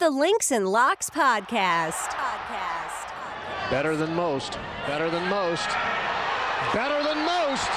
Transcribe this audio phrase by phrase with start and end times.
[0.00, 1.92] the Links and Locks podcast.
[1.92, 3.70] Podcast.
[3.70, 4.58] Better than most.
[4.86, 5.68] Better than most.
[6.72, 7.70] Better than most.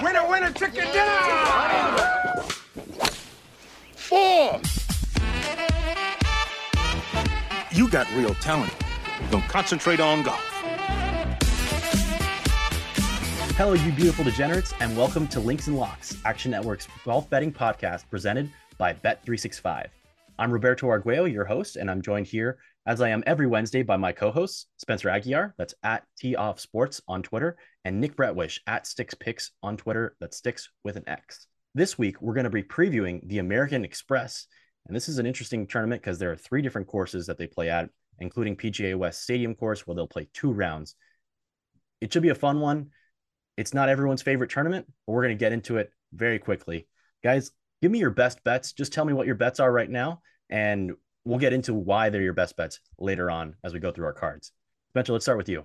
[0.04, 1.20] winner, winner, chicken dinner.
[3.96, 4.60] Four.
[7.72, 8.72] You got real talent.
[9.32, 10.38] Don't concentrate on golf.
[13.56, 18.04] Hello, you beautiful degenerates, and welcome to Links and Locks, Action Network's golf betting podcast
[18.08, 18.48] presented
[18.78, 19.88] by Bet365.
[20.40, 23.98] I'm Roberto Arguello, your host, and I'm joined here, as I am every Wednesday, by
[23.98, 28.86] my co-hosts, Spencer Aguiar, that's at T Off Sports on Twitter, and Nick Bretwish at
[28.86, 31.46] Sticks Picks on Twitter, that sticks with an X.
[31.74, 34.46] This week, we're going to be previewing the American Express,
[34.86, 37.68] and this is an interesting tournament because there are three different courses that they play
[37.68, 40.94] at, including PGA West Stadium course, where they'll play two rounds.
[42.00, 42.92] It should be a fun one.
[43.58, 46.88] It's not everyone's favorite tournament, but we're going to get into it very quickly.
[47.22, 47.50] Guys,
[47.82, 48.72] give me your best bets.
[48.72, 50.92] Just tell me what your bets are right now, and
[51.24, 54.12] we'll get into why they're your best bets later on as we go through our
[54.12, 54.52] cards.
[54.90, 55.64] Spencer, let's start with you.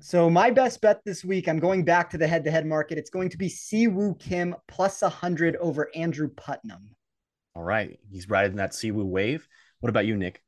[0.00, 2.98] So my best bet this week, I'm going back to the head-to-head market.
[2.98, 6.94] It's going to be Siwoo Kim plus 100 over Andrew Putnam.
[7.54, 9.48] All right, he's riding that Siwoo wave.
[9.80, 10.42] What about you, Nick?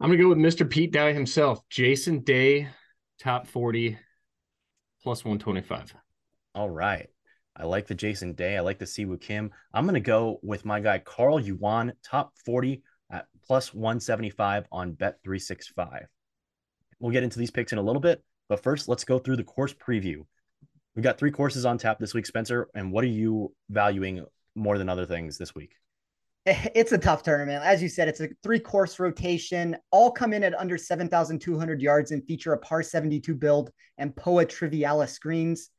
[0.00, 0.68] I'm gonna go with Mr.
[0.68, 2.68] Pete Dye himself, Jason Day,
[3.18, 3.98] top 40
[5.02, 5.94] plus 125.
[6.54, 7.08] All right.
[7.56, 8.56] I like the Jason Day.
[8.56, 9.52] I like the Siwoo Kim.
[9.72, 12.82] I'm going to go with my guy, Carl Yuan, top 40
[13.14, 16.06] at plus 175 on Bet365.
[16.98, 19.44] We'll get into these picks in a little bit, but first, let's go through the
[19.44, 20.24] course preview.
[20.94, 22.68] We've got three courses on tap this week, Spencer.
[22.74, 25.72] And what are you valuing more than other things this week?
[26.74, 27.64] It's a tough tournament.
[27.64, 29.76] As you said, it's a three course rotation.
[29.90, 34.44] All come in at under 7,200 yards and feature a par 72 build and POA
[34.44, 35.70] Trivialis greens.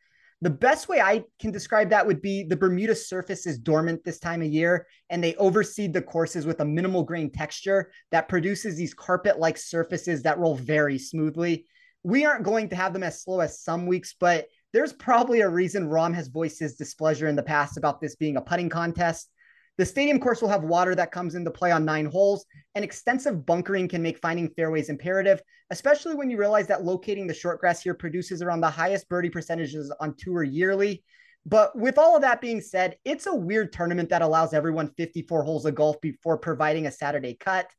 [0.41, 4.19] The best way I can describe that would be the Bermuda surface is dormant this
[4.19, 8.75] time of year, and they overseed the courses with a minimal grain texture that produces
[8.75, 11.65] these carpet like surfaces that roll very smoothly.
[12.03, 15.49] We aren't going to have them as slow as some weeks, but there's probably a
[15.49, 19.29] reason Rahm has voiced his displeasure in the past about this being a putting contest.
[19.77, 23.45] The stadium course will have water that comes into play on nine holes, and extensive
[23.45, 27.81] bunkering can make finding fairways imperative, especially when you realize that locating the short grass
[27.81, 31.03] here produces around the highest birdie percentages on tour yearly.
[31.45, 35.43] But with all of that being said, it's a weird tournament that allows everyone 54
[35.43, 37.69] holes of golf before providing a Saturday cut.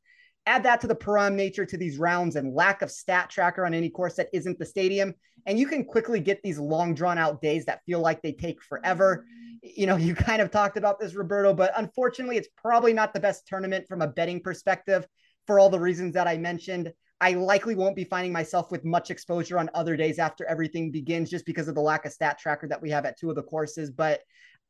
[0.45, 3.65] Add that to the pro am nature to these rounds and lack of stat tracker
[3.65, 5.13] on any course that isn't the stadium,
[5.45, 8.61] and you can quickly get these long drawn out days that feel like they take
[8.61, 9.47] forever mm-hmm.
[9.61, 13.19] you know, you kind of talked about this, Roberto, but unfortunately, it's probably not the
[13.19, 15.07] best tournament from a betting perspective
[15.45, 16.93] for all the reasons that I mentioned.
[17.19, 21.29] I likely won't be finding myself with much exposure on other days after everything begins
[21.29, 23.43] just because of the lack of stat tracker that we have at two of the
[23.43, 23.89] courses.
[23.89, 24.21] But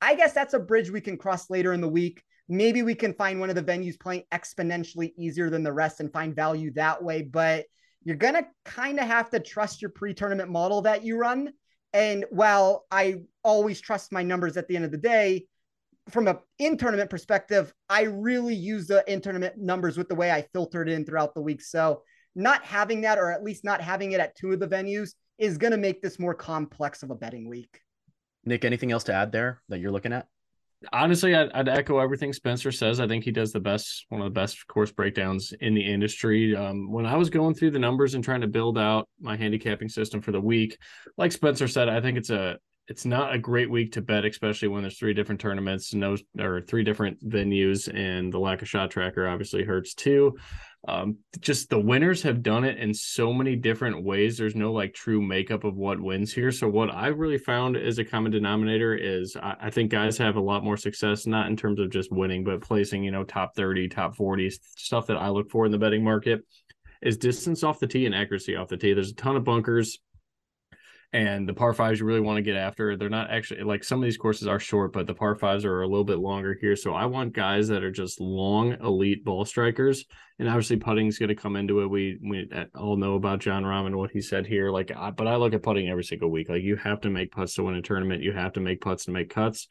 [0.02, 2.24] I guess that's a bridge we can cross later in the week.
[2.48, 6.14] Maybe we can find one of the venues playing exponentially easier than the rest and
[6.14, 7.22] find value that way.
[7.22, 7.66] But
[8.04, 11.52] you're going to kind of have to trust your pre tournament model that you run
[11.94, 15.48] and while I always trust my numbers at the end of the day,
[16.10, 20.32] from a in tournament perspective, I really use the in tournament numbers with the way
[20.32, 21.62] I filtered in throughout the week.
[21.62, 22.04] So
[22.36, 25.58] not having that, or at least not having it at two of the venues, is
[25.58, 27.82] going to make this more complex of a betting week.
[28.46, 30.28] Nick, anything else to add there that you're looking at?
[30.94, 33.00] Honestly, I'd, I'd, echo everything Spencer says.
[33.00, 36.56] I think he does the best, one of the best course breakdowns in the industry.
[36.56, 39.90] Um, when I was going through the numbers and trying to build out my handicapping
[39.90, 40.78] system for the week,
[41.18, 44.70] like Spencer said, I think it's a it's not a great week to bet, especially
[44.70, 48.92] when there's three different tournaments, no or three different venues, and the lack of shot
[48.92, 50.38] tracker obviously hurts too
[50.88, 54.38] um, just the winners have done it in so many different ways.
[54.38, 56.50] There's no like true makeup of what wins here.
[56.50, 60.38] So what I really found as a common denominator is I, I, think guys have
[60.38, 63.54] a lot more success, not in terms of just winning, but placing, you know, top
[63.56, 66.46] 30, top 40 stuff that I look for in the betting market
[67.02, 68.94] is distance off the tee and accuracy off the tee.
[68.94, 70.00] There's a ton of bunkers
[71.14, 72.98] and the par fives you really want to get after.
[72.98, 75.82] They're not actually like some of these courses are short, but the par fives are
[75.82, 76.76] a little bit longer here.
[76.76, 80.06] So I want guys that are just long, elite ball strikers.
[80.40, 81.90] And obviously, putting's going to come into it.
[81.90, 84.70] We we all know about Jon Rahm and what he said here.
[84.70, 86.50] Like, but I look at putting every single week.
[86.50, 88.22] Like, you have to make putts to win a tournament.
[88.22, 89.68] You have to make putts to make cuts.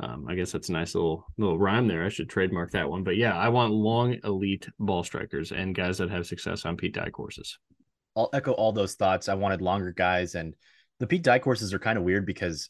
[0.00, 2.04] Um, I guess that's a nice little little rhyme there.
[2.04, 3.02] I should trademark that one.
[3.02, 6.94] But yeah, I want long, elite ball strikers and guys that have success on Pete
[6.94, 7.58] Dye courses.
[8.18, 9.28] I'll echo all those thoughts.
[9.28, 10.56] I wanted longer guys, and
[10.98, 12.68] the Pete Dye courses are kind of weird because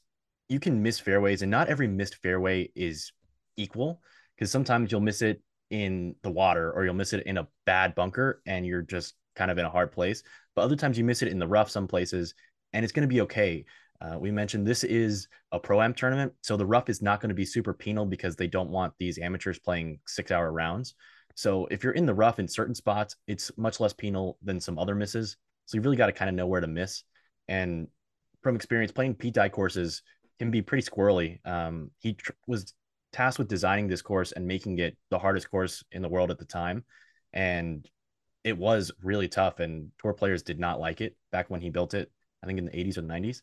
[0.51, 3.13] you can miss fairways, and not every missed fairway is
[3.57, 4.03] equal.
[4.37, 7.95] Because sometimes you'll miss it in the water, or you'll miss it in a bad
[7.95, 10.23] bunker, and you're just kind of in a hard place.
[10.55, 12.35] But other times you miss it in the rough, some places,
[12.75, 13.65] and it's going to be okay.
[14.03, 17.31] Uh, we mentioned this is a pro am tournament, so the rough is not going
[17.31, 20.95] to be super penal because they don't want these amateurs playing six hour rounds.
[21.39, 24.77] So if you're in the rough in certain spots, it's much less penal than some
[24.77, 25.37] other misses.
[25.67, 27.05] So you really got to kind of know where to miss.
[27.47, 27.87] And
[28.43, 30.03] from experience, playing Pete Dye courses
[30.41, 31.39] can be pretty squirrely.
[31.47, 32.75] Um, he tr- was
[33.13, 36.41] tasked with designing this course and making it the hardest course in the world at
[36.41, 36.85] the time.
[37.33, 37.89] And
[38.43, 41.95] it was really tough, and tour players did not like it back when he built
[41.95, 42.11] it,
[42.43, 43.43] I think in the 80s or 90s.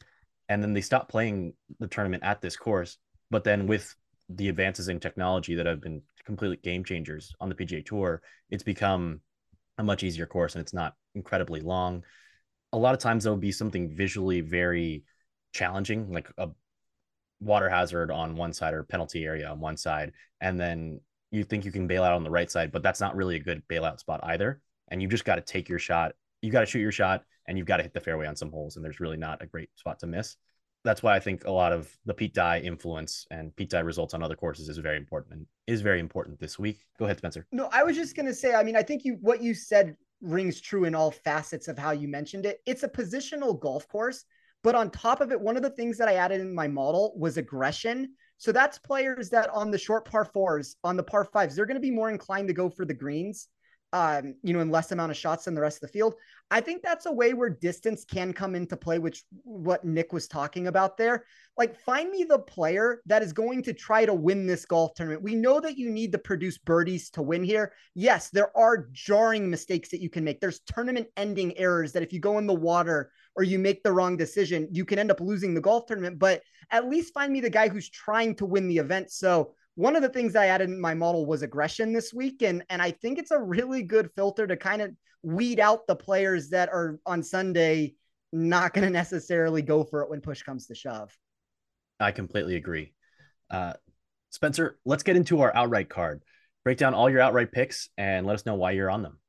[0.50, 2.98] And then they stopped playing the tournament at this course.
[3.32, 3.96] But then with
[4.30, 8.64] the advances in technology that have been completely game changers on the PGA Tour, it's
[8.64, 9.22] become
[9.78, 12.04] a much easier course and it's not incredibly long.
[12.74, 15.04] A lot of times there'll be something visually very
[15.54, 16.50] challenging, like a
[17.40, 20.12] water hazard on one side or penalty area on one side,
[20.42, 21.00] and then
[21.32, 23.40] you think you can bail out on the right side, but that's not really a
[23.40, 24.62] good bailout spot either.
[24.90, 26.14] And you've just got to take your shot.
[26.42, 28.52] You've got to shoot your shot and you've got to hit the fairway on some
[28.52, 28.76] holes.
[28.76, 30.38] And there's really not a great spot to miss.
[30.86, 34.14] That's why I think a lot of the Pete Dye influence and Pete Dye results
[34.14, 36.86] on other courses is very important and is very important this week.
[37.00, 37.46] Go ahead, Spencer.
[37.52, 40.62] No, I was just gonna say, I mean, I think you what you said rings
[40.62, 42.60] true in all facets of how you mentioned it.
[42.66, 44.24] It's a positional golf course,
[44.64, 47.14] but on top of it, one of the things that I added in my model
[47.18, 48.14] was aggression.
[48.38, 51.76] So that's players that on the short par fours, on the par fives, they're going
[51.76, 53.48] to be more inclined to go for the greens
[53.96, 56.16] um, you know, in less amount of shots than the rest of the field.
[56.52, 60.28] I think that's a way where distance can come into play, which what Nick was
[60.28, 61.24] talking about there.
[61.58, 65.24] Like, find me the player that is going to try to win this golf tournament.
[65.24, 67.72] We know that you need to produce birdies to win here.
[67.94, 70.42] Yes, there are jarring mistakes that you can make.
[70.42, 73.94] There's tournament ending errors that if you go in the water or you make the
[73.94, 76.20] wrong decision, you can end up losing the golf tournament.
[76.20, 79.10] But at least find me the guy who's trying to win the event.
[79.10, 82.42] So, one of the things I added in my model was aggression this week.
[82.42, 84.92] And, and I think it's a really good filter to kind of
[85.22, 87.96] weed out the players that are on Sunday
[88.32, 91.16] not going to necessarily go for it when push comes to shove.
[92.00, 92.94] I completely agree.
[93.50, 93.74] Uh,
[94.30, 96.24] Spencer, let's get into our outright card.
[96.64, 99.20] Break down all your outright picks and let us know why you're on them.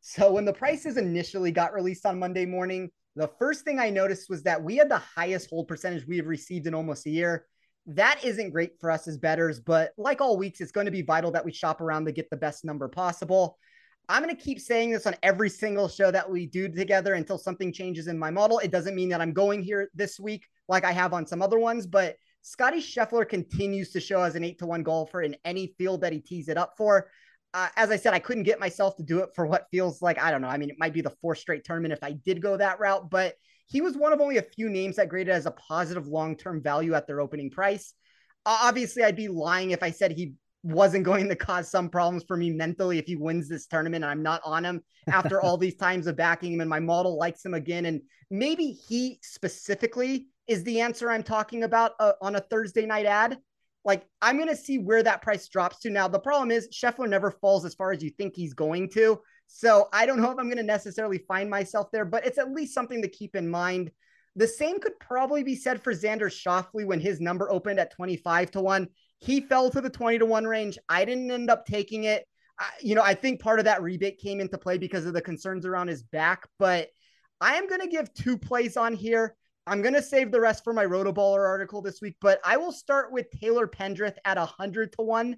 [0.00, 4.28] So, when the prices initially got released on Monday morning, the first thing I noticed
[4.28, 7.46] was that we had the highest hold percentage we have received in almost a year
[7.86, 11.02] that isn't great for us as betters, but like all weeks, it's going to be
[11.02, 13.58] vital that we shop around to get the best number possible.
[14.08, 17.38] I'm going to keep saying this on every single show that we do together until
[17.38, 18.58] something changes in my model.
[18.58, 21.58] It doesn't mean that I'm going here this week like I have on some other
[21.58, 25.74] ones, but Scotty Scheffler continues to show as an eight to one golfer in any
[25.78, 27.08] field that he tees it up for.
[27.54, 30.20] Uh, as I said, I couldn't get myself to do it for what feels like,
[30.20, 30.48] I don't know.
[30.48, 33.10] I mean, it might be the fourth straight tournament if I did go that route,
[33.10, 33.34] but
[33.72, 36.62] he was one of only a few names that graded as a positive long term
[36.62, 37.94] value at their opening price.
[38.44, 42.36] Obviously, I'd be lying if I said he wasn't going to cause some problems for
[42.36, 45.74] me mentally if he wins this tournament and I'm not on him after all these
[45.86, 47.86] times of backing him and my model likes him again.
[47.86, 53.06] And maybe he specifically is the answer I'm talking about uh, on a Thursday night
[53.06, 53.38] ad.
[53.84, 55.90] Like, I'm going to see where that price drops to.
[55.90, 59.18] Now, the problem is Scheffler never falls as far as you think he's going to.
[59.54, 62.52] So I don't know if I'm going to necessarily find myself there, but it's at
[62.52, 63.90] least something to keep in mind.
[64.34, 68.50] The same could probably be said for Xander Schauffele when his number opened at 25
[68.52, 68.88] to 1.
[69.18, 70.78] He fell to the 20 to 1 range.
[70.88, 72.26] I didn't end up taking it.
[72.58, 75.20] I, you know, I think part of that rebate came into play because of the
[75.20, 76.88] concerns around his back, but
[77.38, 79.36] I am going to give two plays on here.
[79.66, 82.72] I'm going to save the rest for my Rotoballer article this week, but I will
[82.72, 85.36] start with Taylor Pendrith at 100 to 1.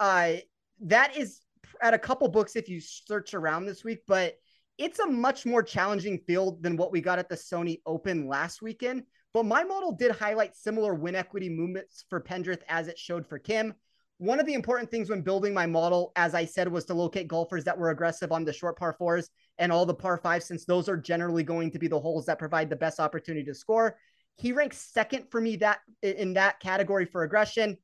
[0.00, 0.32] Uh,
[0.80, 1.41] that is
[1.82, 4.34] at a couple books if you search around this week, but
[4.78, 8.62] it's a much more challenging field than what we got at the Sony Open last
[8.62, 9.02] weekend.
[9.34, 13.38] But my model did highlight similar win equity movements for Pendrith as it showed for
[13.38, 13.74] Kim.
[14.18, 17.28] One of the important things when building my model, as I said, was to locate
[17.28, 20.64] golfers that were aggressive on the short par fours and all the par fives, since
[20.64, 23.98] those are generally going to be the holes that provide the best opportunity to score.
[24.36, 27.76] He ranks second for me that in that category for aggression.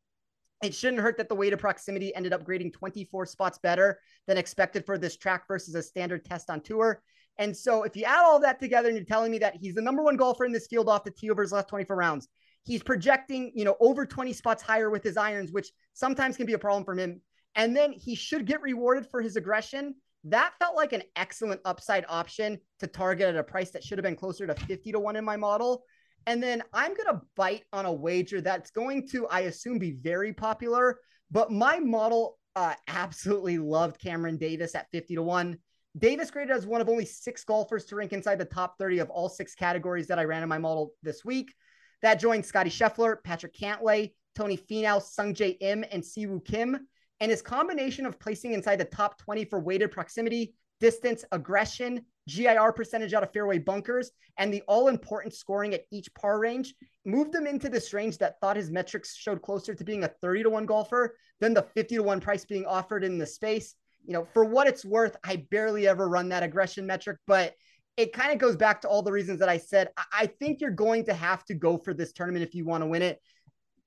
[0.63, 4.85] It shouldn't hurt that the weighted proximity ended up grading 24 spots better than expected
[4.85, 7.03] for this track versus a standard test on tour.
[7.39, 9.83] And so if you add all that together and you're telling me that he's the
[9.83, 12.29] number one golfer in this field off the tee over his last 24 rounds,
[12.65, 16.55] he's projecting, you know, over 20 spots higher with his irons, which sometimes can be
[16.55, 17.21] a problem for him.
[17.55, 19.95] And then he should get rewarded for his aggression.
[20.25, 24.05] That felt like an excellent upside option to target at a price that should have
[24.05, 25.85] been closer to 50 to 1 in my model.
[26.29, 29.93] And then I'm going to bite on a wager that's going to, I assume, be
[29.93, 31.01] very popular.
[31.31, 35.59] But my model uh, absolutely loved Cameron Davis at 50 to 1.
[35.97, 39.09] Davis graded as one of only six golfers to rank inside the top 30 of
[39.09, 41.55] all six categories that I ran in my model this week.
[42.03, 46.87] That joined Scotty Scheffler, Patrick Cantlay, Tony Finau, Sungjae Im, and Siwoo Kim.
[47.21, 52.73] And his combination of placing inside the top 20 for weighted proximity, distance, aggression, GIR
[52.73, 57.35] percentage out of fairway bunkers, and the all important scoring at each par range moved
[57.35, 60.51] him into this range that thought his metrics showed closer to being a 30 to
[60.51, 63.75] 1 golfer than the 50 to 1 price being offered in the space.
[64.05, 67.55] you know, for what it's worth, I barely ever run that aggression metric, but
[67.99, 69.89] it kind of goes back to all the reasons that I said.
[70.13, 72.87] I think you're going to have to go for this tournament if you want to
[72.87, 73.21] win it.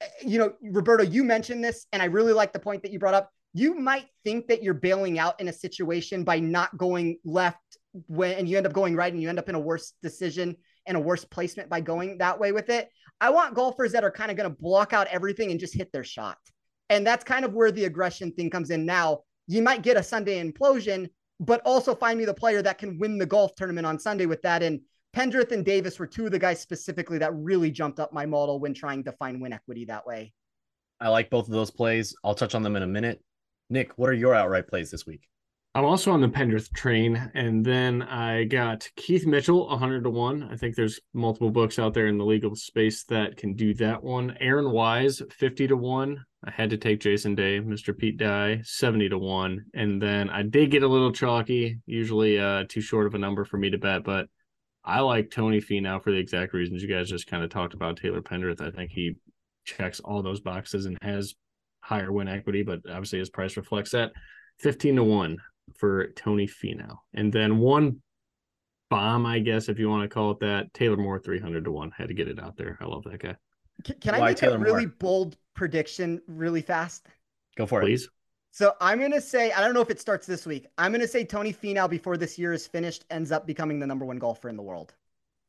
[0.02, 3.00] Eh, you know, Roberto, you mentioned this, and I really like the point that you
[3.00, 3.32] brought up.
[3.54, 8.34] You might think that you're bailing out in a situation by not going left when,
[8.34, 10.56] and you end up going right, and you end up in a worse decision
[10.86, 12.90] and a worse placement by going that way with it.
[13.20, 15.92] I want golfers that are kind of going to block out everything and just hit
[15.92, 16.38] their shot.
[16.90, 19.20] And that's kind of where the aggression thing comes in now.
[19.48, 23.18] You might get a Sunday implosion, but also find me the player that can win
[23.18, 24.64] the golf tournament on Sunday with that.
[24.64, 24.82] And
[25.16, 28.60] Pendrith and Davis were two of the guys specifically that really jumped up my model
[28.60, 30.34] when trying to find win equity that way.
[31.00, 32.16] I like both of those plays.
[32.24, 33.22] I'll touch on them in a minute.
[33.70, 35.28] Nick, what are your outright plays this week?
[35.74, 40.50] I'm also on the Pendrith train, and then I got Keith Mitchell 100 to one.
[40.52, 44.04] I think there's multiple books out there in the legal space that can do that
[44.04, 44.36] one.
[44.42, 46.26] Aaron Wise 50 to one.
[46.44, 47.98] I had to take Jason Day, Mr.
[47.98, 51.80] Pete Dye 70 to one, and then I did get a little chalky.
[51.86, 54.28] Usually, uh, too short of a number for me to bet, but
[54.84, 57.96] I like Tony Finau for the exact reasons you guys just kind of talked about.
[57.96, 59.16] Taylor Pendrith, I think he
[59.64, 61.34] checks all those boxes and has
[61.80, 64.12] higher win equity, but obviously his price reflects that.
[64.60, 65.38] 15 to 1
[65.78, 66.98] for Tony Finau.
[67.14, 68.02] And then one
[68.90, 71.92] bomb, I guess, if you want to call it that, Taylor Moore, 300 to 1.
[71.92, 72.78] Had to get it out there.
[72.82, 73.36] I love that guy.
[73.84, 74.96] Can, can I make Taylor a really Moore?
[75.00, 77.08] bold prediction really fast?
[77.56, 78.04] Go for Please.
[78.04, 78.08] it.
[78.08, 78.10] Please.
[78.54, 80.68] So I'm going to say, I don't know if it starts this week.
[80.78, 83.88] I'm going to say Tony Finau before this year is finished ends up becoming the
[83.88, 84.94] number one golfer in the world.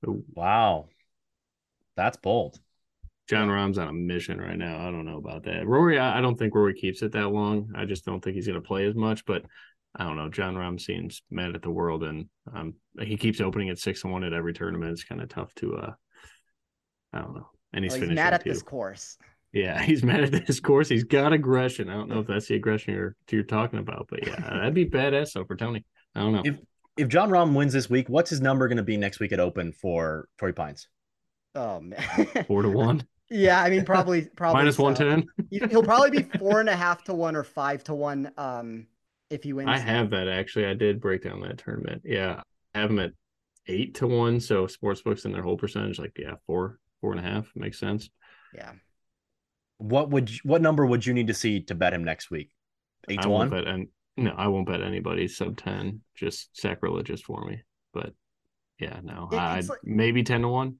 [0.04, 0.88] Wow.
[1.96, 2.60] That's bold.
[3.28, 4.86] Jon Rahm's on a mission right now.
[4.86, 5.66] I don't know about that.
[5.66, 7.72] Rory, I don't think Rory keeps it that long.
[7.74, 9.24] I just don't think he's going to play as much.
[9.24, 9.44] But
[9.94, 10.28] I don't know.
[10.28, 14.12] Jon Rahm seems mad at the world, and um, he keeps opening at six and
[14.12, 14.92] one at every tournament.
[14.92, 15.92] It's kind of tough to, uh,
[17.12, 17.48] I don't know.
[17.74, 18.50] And he's, well, he's mad at too.
[18.50, 19.18] this course.
[19.52, 20.88] Yeah, he's mad at this course.
[20.88, 21.88] He's got aggression.
[21.88, 24.86] I don't know if that's the aggression you're you're talking about, but yeah, that'd be
[24.86, 25.84] badass though for Tony.
[26.14, 26.42] I don't know.
[26.44, 26.56] If
[26.96, 29.40] if Jon Rahm wins this week, what's his number going to be next week at
[29.40, 30.88] Open for Torrey Pines?
[31.54, 31.98] Oh man,
[32.46, 33.06] four to one.
[33.30, 35.26] Yeah, I mean probably probably minus one ten.
[35.50, 38.30] He'll probably be four and a half to one or five to one.
[38.36, 38.86] Um,
[39.32, 39.68] if he wins.
[39.68, 40.66] I have that actually.
[40.66, 42.02] I did break down that tournament.
[42.04, 42.42] Yeah,
[42.74, 43.12] I have him at
[43.66, 44.40] eight to one.
[44.40, 48.10] So sportsbooks and their whole percentage, like yeah, four, four and a half makes sense.
[48.54, 48.72] Yeah.
[49.78, 52.50] What would you, what number would you need to see to bet him next week?
[53.08, 53.50] Eight I to one.
[53.50, 56.02] Bet and no, I won't bet anybody sub ten.
[56.14, 57.62] Just sacrilegious for me.
[57.92, 58.12] But
[58.78, 60.76] yeah, no, I like, maybe ten to one.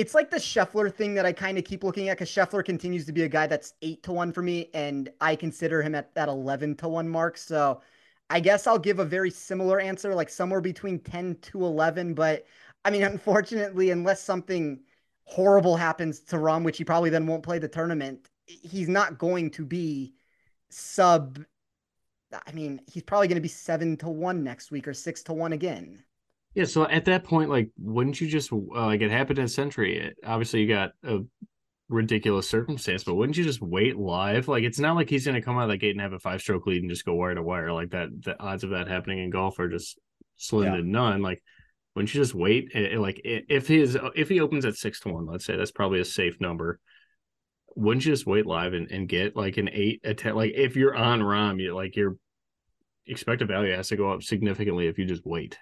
[0.00, 3.04] It's like the Scheffler thing that I kind of keep looking at because Scheffler continues
[3.04, 6.14] to be a guy that's eight to one for me, and I consider him at
[6.14, 7.36] that eleven to one mark.
[7.36, 7.82] So
[8.30, 12.14] I guess I'll give a very similar answer, like somewhere between 10 to 11.
[12.14, 12.46] But
[12.82, 14.80] I mean, unfortunately, unless something
[15.24, 19.50] horrible happens to Rahm, which he probably then won't play the tournament, he's not going
[19.50, 20.14] to be
[20.70, 21.40] sub.
[22.32, 25.34] I mean, he's probably going to be seven to one next week or six to
[25.34, 26.04] one again.
[26.54, 26.64] Yeah.
[26.64, 29.98] So at that point, like, wouldn't you just, uh, like, it happened in Sentry?
[29.98, 31.20] It, obviously, you got a
[31.90, 34.48] ridiculous circumstance, but wouldn't you just wait live?
[34.48, 36.20] Like it's not like he's going to come out of the gate and have a
[36.20, 38.08] five stroke lead and just go wire to wire like that.
[38.22, 39.98] The odds of that happening in golf are just
[40.36, 40.76] slim yeah.
[40.76, 41.20] to none.
[41.20, 41.42] Like
[41.94, 42.70] wouldn't you just wait?
[42.72, 46.00] It, like if his if he opens at six to one, let's say that's probably
[46.00, 46.78] a safe number.
[47.76, 50.36] Wouldn't you just wait live and, and get like an eight a ten?
[50.36, 52.16] Like if you're on Rahm, you like your
[53.06, 55.58] expected value has to go up significantly if you just wait.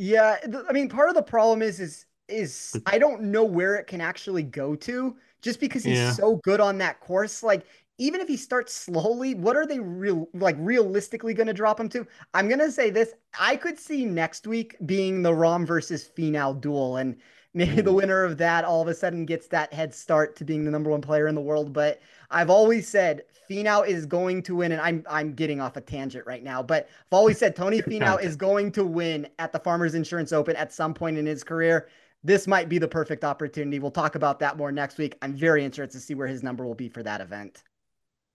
[0.00, 0.36] Yeah,
[0.68, 2.82] I mean, part of the problem is is is mm.
[2.86, 6.12] I don't know where it can actually go to just because he's yeah.
[6.12, 7.42] so good on that course.
[7.42, 7.66] Like,
[7.98, 11.88] even if he starts slowly, what are they real like realistically going to drop him
[11.88, 12.06] to?
[12.32, 16.60] I'm going to say this: I could see next week being the Rahm versus Finau
[16.60, 17.16] duel, and
[17.52, 17.96] maybe the mm.
[17.96, 20.90] winner of that all of a sudden gets that head start to being the number
[20.90, 21.72] one player in the world.
[21.72, 22.00] But
[22.30, 26.26] I've always said Finau is going to win, and I'm I'm getting off a tangent
[26.26, 29.94] right now, but I've always said Tony Finau is going to win at the Farmers
[29.94, 31.88] Insurance Open at some point in his career
[32.24, 33.78] this might be the perfect opportunity.
[33.78, 35.16] We'll talk about that more next week.
[35.22, 37.62] I'm very interested to see where his number will be for that event.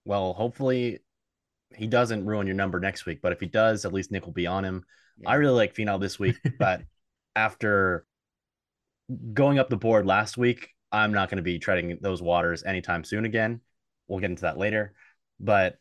[0.05, 1.00] Well, hopefully
[1.75, 4.34] he doesn't ruin your number next week, but if he does, at least Nick will
[4.34, 4.86] be on him.
[5.17, 5.29] Yeah.
[5.29, 6.82] I really like Finau this week, but
[7.36, 8.05] after
[9.34, 13.03] going up the board last week, I'm not going to be treading those waters anytime
[13.03, 13.62] soon again.
[14.07, 14.93] We'll get into that later.
[15.39, 15.77] But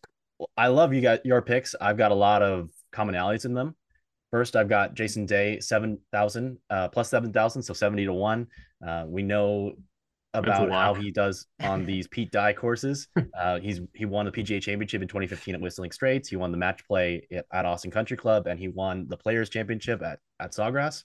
[0.56, 1.74] I love you got your picks.
[1.80, 3.76] I've got a lot of commonalities in them.
[4.30, 8.46] First, I've got Jason Day, 7,000 uh, plus 7,000, so 70 to 1.
[8.86, 9.74] Uh, we know
[10.34, 13.08] about how he does on these Pete Dye courses.
[13.38, 16.28] Uh, he's he won the PGA Championship in 2015 at Whistling Straits.
[16.28, 19.48] He won the match play at, at Austin Country Club, and he won the Players
[19.48, 21.04] Championship at at Sawgrass.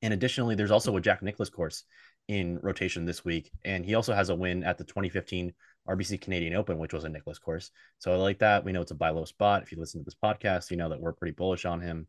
[0.00, 1.84] And additionally, there's also a Jack Nicklaus course
[2.26, 5.52] in rotation this week, and he also has a win at the 2015
[5.88, 7.70] RBC Canadian Open, which was a Nicklaus course.
[7.98, 8.64] So I like that.
[8.64, 9.62] We know it's a buy low spot.
[9.62, 12.06] If you listen to this podcast, you know that we're pretty bullish on him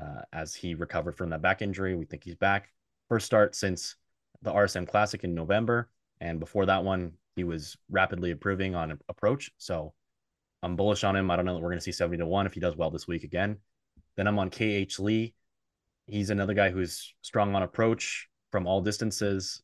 [0.00, 1.94] uh, as he recovered from that back injury.
[1.96, 2.72] We think he's back.
[3.08, 3.96] First start since
[4.42, 5.90] the RSM Classic in November.
[6.20, 9.50] And before that one, he was rapidly improving on approach.
[9.58, 9.92] So
[10.62, 11.30] I'm bullish on him.
[11.30, 12.90] I don't know that we're going to see 70 to 1 if he does well
[12.90, 13.58] this week again.
[14.16, 15.34] Then I'm on KH Lee.
[16.06, 19.62] He's another guy who's strong on approach from all distances.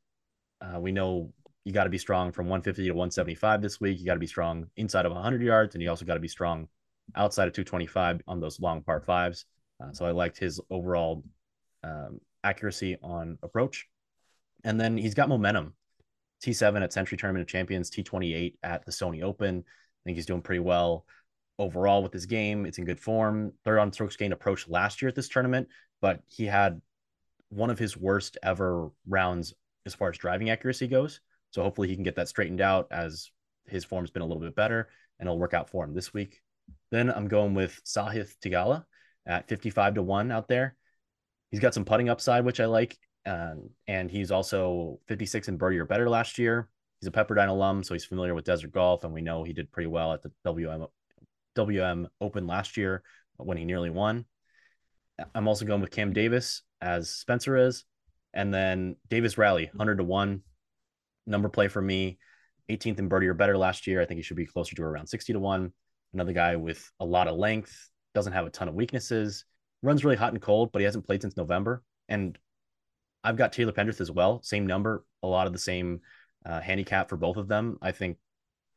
[0.60, 1.32] Uh, we know
[1.64, 4.00] you got to be strong from 150 to 175 this week.
[4.00, 6.28] You got to be strong inside of 100 yards, and you also got to be
[6.28, 6.68] strong
[7.14, 9.44] outside of 225 on those long par fives.
[9.82, 11.24] Uh, so I liked his overall
[11.84, 13.86] um, accuracy on approach.
[14.64, 15.74] And then he's got momentum.
[16.44, 19.64] T7 at Sentry Tournament of Champions, T28 at the Sony Open.
[19.66, 21.06] I think he's doing pretty well
[21.58, 22.66] overall with his game.
[22.66, 23.52] It's in good form.
[23.64, 25.68] Third on strokes gained approach last year at this tournament,
[26.00, 26.80] but he had
[27.50, 29.54] one of his worst ever rounds
[29.86, 31.20] as far as driving accuracy goes.
[31.52, 33.30] So hopefully he can get that straightened out as
[33.66, 36.40] his form's been a little bit better and it'll work out for him this week.
[36.90, 38.84] Then I'm going with Sahith Theegala
[39.26, 40.76] at 55 to 1 out there.
[41.50, 42.98] He's got some putting upside, which I like.
[43.24, 46.68] Um, and he's also 56 in birdie or better last year.
[47.00, 49.70] He's a Pepperdine alum, so he's familiar with desert golf, and we know he did
[49.70, 50.86] pretty well at the WM
[51.54, 53.02] WM Open last year
[53.36, 54.24] when he nearly won.
[55.34, 57.84] I'm also going with Cam Davis as Spencer is,
[58.32, 60.42] and then Davis Riley, 100 to one
[61.26, 62.18] number play for me.
[62.70, 64.00] 18th in birdie or better last year.
[64.00, 65.72] I think he should be closer to around 60 to one.
[66.14, 69.44] Another guy with a lot of length, doesn't have a ton of weaknesses,
[69.82, 71.82] runs really hot and cold, but he hasn't played since November.
[72.08, 72.38] And
[73.24, 76.00] I've got Taylor Pendrith as well, same number, a lot of the same
[76.44, 77.78] uh, handicap for both of them.
[77.80, 78.18] I think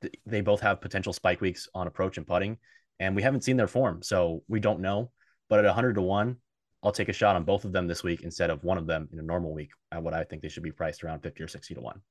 [0.01, 2.57] th- they both have potential spike weeks on approach and putting,
[2.99, 5.11] and we haven't seen their form, so we don't know.
[5.49, 6.37] But at 100 to one,
[6.83, 9.09] I'll take a shot on both of them this week instead of one of them
[9.11, 9.71] in a normal week.
[9.91, 12.01] At what I think they should be priced around 50 or 60 to one.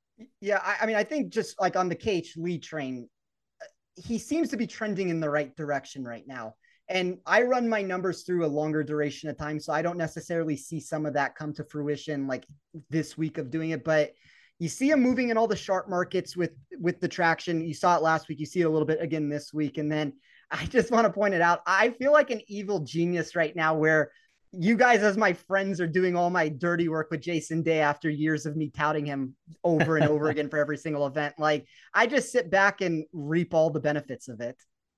[0.41, 3.09] Yeah, I, I mean, I think just like on the KH Lee train,
[3.63, 3.67] uh,
[3.97, 6.55] he seems to be trending in the right direction right now.
[6.89, 9.59] And I run my numbers through a longer duration of time.
[9.59, 12.47] So I don't necessarily see some of that come to fruition like
[12.91, 13.85] this week of doing it.
[13.85, 14.13] But
[14.59, 17.67] you see him moving in all the sharp markets with with the traction.
[17.67, 18.39] You saw it last week.
[18.39, 19.79] You see it a little bit again this week.
[19.79, 20.13] And then
[20.51, 21.61] I just want to point it out.
[21.67, 24.13] I feel like an evil genius right now where
[24.59, 28.09] you guys as my friends are doing all my dirty work with Jason Day after
[28.09, 31.35] years of me touting him over and over again for every single event.
[31.39, 34.57] Like I just sit back and reap all the benefits of it.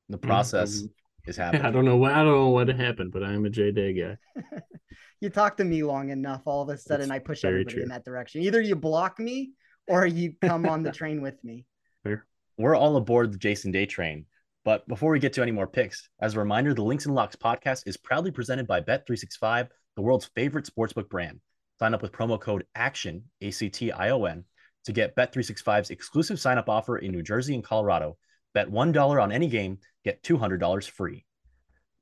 [0.08, 0.86] The process mm-hmm
[1.26, 1.62] is happening.
[1.64, 3.92] I don't know what I don't know what happened, but I am a J Day
[3.92, 4.16] guy.
[5.20, 7.82] you talk to me long enough, all of a sudden That's I push everybody true.
[7.82, 8.42] in that direction.
[8.42, 9.52] Either you block me
[9.88, 11.64] or you come on the train with me.
[12.02, 12.26] Fair.
[12.56, 14.26] We're all aboard the Jason Day train.
[14.66, 17.36] But before we get to any more picks, as a reminder, the Links and Locks
[17.36, 21.38] podcast is proudly presented by Bet365, the world's favorite sportsbook brand.
[21.78, 24.44] Sign up with promo code ACTION, A C T I O N,
[24.84, 28.18] to get Bet365's exclusive sign up offer in New Jersey and Colorado
[28.54, 31.24] Bet $1 on any game, get $200 free.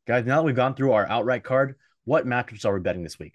[0.06, 1.74] Guys, now that we've gone through our outright card,
[2.04, 3.34] what matchups are we betting this week?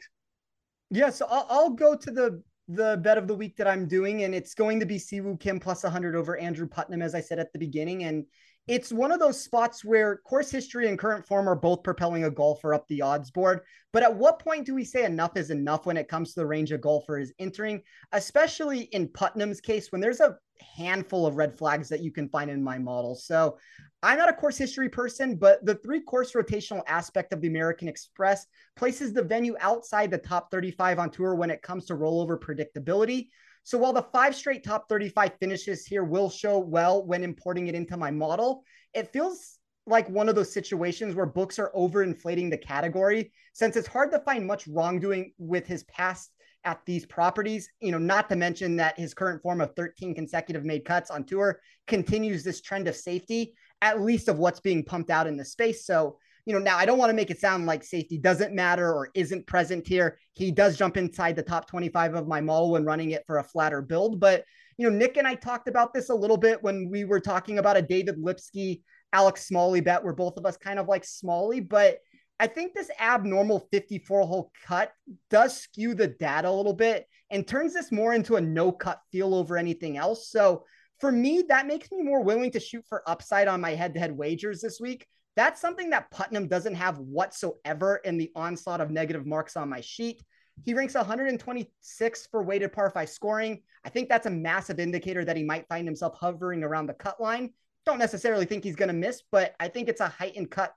[0.89, 4.23] Yeah, so I'll, I'll go to the the bet of the week that I'm doing,
[4.23, 7.39] and it's going to be Siwoo Kim plus 100 over Andrew Putnam, as I said
[7.39, 8.03] at the beginning.
[8.03, 8.25] And
[8.69, 12.29] it's one of those spots where course history and current form are both propelling a
[12.29, 13.61] golfer up the odds board.
[13.91, 16.45] But at what point do we say enough is enough when it comes to the
[16.45, 20.37] range a golfer is entering, especially in Putnam's case, when there's a
[20.75, 23.15] handful of red flags that you can find in my model.
[23.15, 23.57] So
[24.03, 27.87] I'm not a course history person, but the three course rotational aspect of the American
[27.87, 32.39] Express places the venue outside the top 35 on tour when it comes to rollover
[32.39, 33.29] predictability.
[33.69, 37.75] So while the five straight top 35 finishes here will show well when importing it
[37.75, 38.63] into my model,
[38.95, 43.87] it feels like one of those situations where books are overinflating the category since it's
[43.87, 46.31] hard to find much wrongdoing with his past
[46.63, 47.69] at these properties.
[47.79, 51.23] You know, not to mention that his current form of 13 consecutive made cuts on
[51.23, 53.53] tour continues this trend of safety,
[53.83, 55.85] at least of what's being pumped out in the space.
[55.85, 58.91] So you know, now I don't want to make it sound like safety doesn't matter
[58.91, 60.17] or isn't present here.
[60.33, 63.43] He does jump inside the top 25 of my model when running it for a
[63.43, 64.19] flatter build.
[64.19, 64.45] But,
[64.77, 67.59] you know, Nick and I talked about this a little bit when we were talking
[67.59, 68.81] about a David Lipsky,
[69.13, 71.59] Alex Smalley bet where both of us kind of like Smalley.
[71.59, 71.99] But
[72.39, 74.93] I think this abnormal 54 hole cut
[75.29, 79.01] does skew the data a little bit and turns this more into a no cut
[79.11, 80.29] feel over anything else.
[80.29, 80.63] So
[80.99, 83.99] for me, that makes me more willing to shoot for upside on my head to
[83.99, 88.91] head wagers this week that's something that Putnam doesn't have whatsoever in the onslaught of
[88.91, 90.23] negative marks on my sheet.
[90.65, 93.61] He ranks 126 for weighted par five scoring.
[93.85, 97.21] I think that's a massive indicator that he might find himself hovering around the cut
[97.21, 97.51] line.
[97.85, 100.73] Don't necessarily think he's going to miss, but I think it's a heightened cut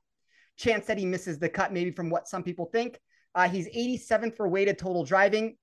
[0.57, 3.01] chance that he misses the cut, maybe from what some people think.
[3.35, 5.57] Uh, he's 87 for weighted total driving.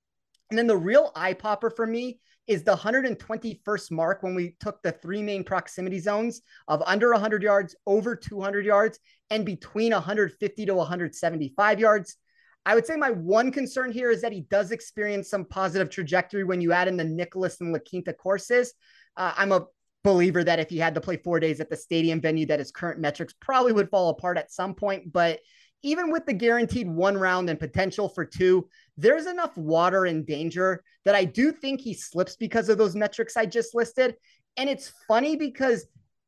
[0.49, 4.81] And then the real eye popper for me is the 121st mark when we took
[4.81, 10.65] the three main proximity zones of under 100 yards, over 200 yards, and between 150
[10.65, 12.17] to 175 yards.
[12.65, 16.43] I would say my one concern here is that he does experience some positive trajectory
[16.43, 18.73] when you add in the Nicklaus and La Quinta courses.
[19.15, 19.67] Uh, I'm a
[20.03, 22.71] believer that if he had to play four days at the stadium venue, that his
[22.71, 25.13] current metrics probably would fall apart at some point.
[25.13, 25.39] But
[25.83, 30.83] even with the guaranteed one round and potential for two, there's enough water and danger
[31.05, 34.15] that I do think he slips because of those metrics I just listed.
[34.57, 35.85] And it's funny because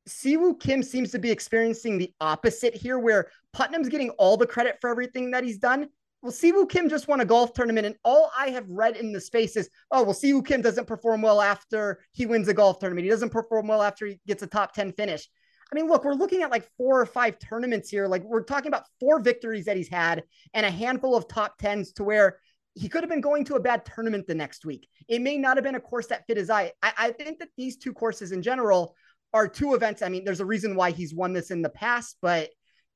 [0.08, 4.78] Siwoo Kim seems to be experiencing the opposite here, where Putnam's getting all the credit
[4.82, 5.90] for everything that he's done.
[6.22, 9.22] Well, Siwoo Kim just won a golf tournament, and all I have read in the
[9.22, 13.06] space is, oh, well, Siwoo Kim doesn't perform well after he wins a golf tournament.
[13.06, 15.28] He doesn't perform well after he gets a top 10 finish.
[15.72, 18.08] I mean, look, we're looking at like four or five tournaments here.
[18.08, 21.94] Like we're talking about four victories that he's had and a handful of top tens
[21.94, 22.40] to where
[22.76, 24.88] he could have been going to a bad tournament the next week.
[25.08, 26.74] It may not have been a course that fit his eye.
[26.84, 28.96] I, I think that these two courses in general
[29.34, 30.02] are two events.
[30.02, 32.50] I mean, there's a reason why he's won this in the past, but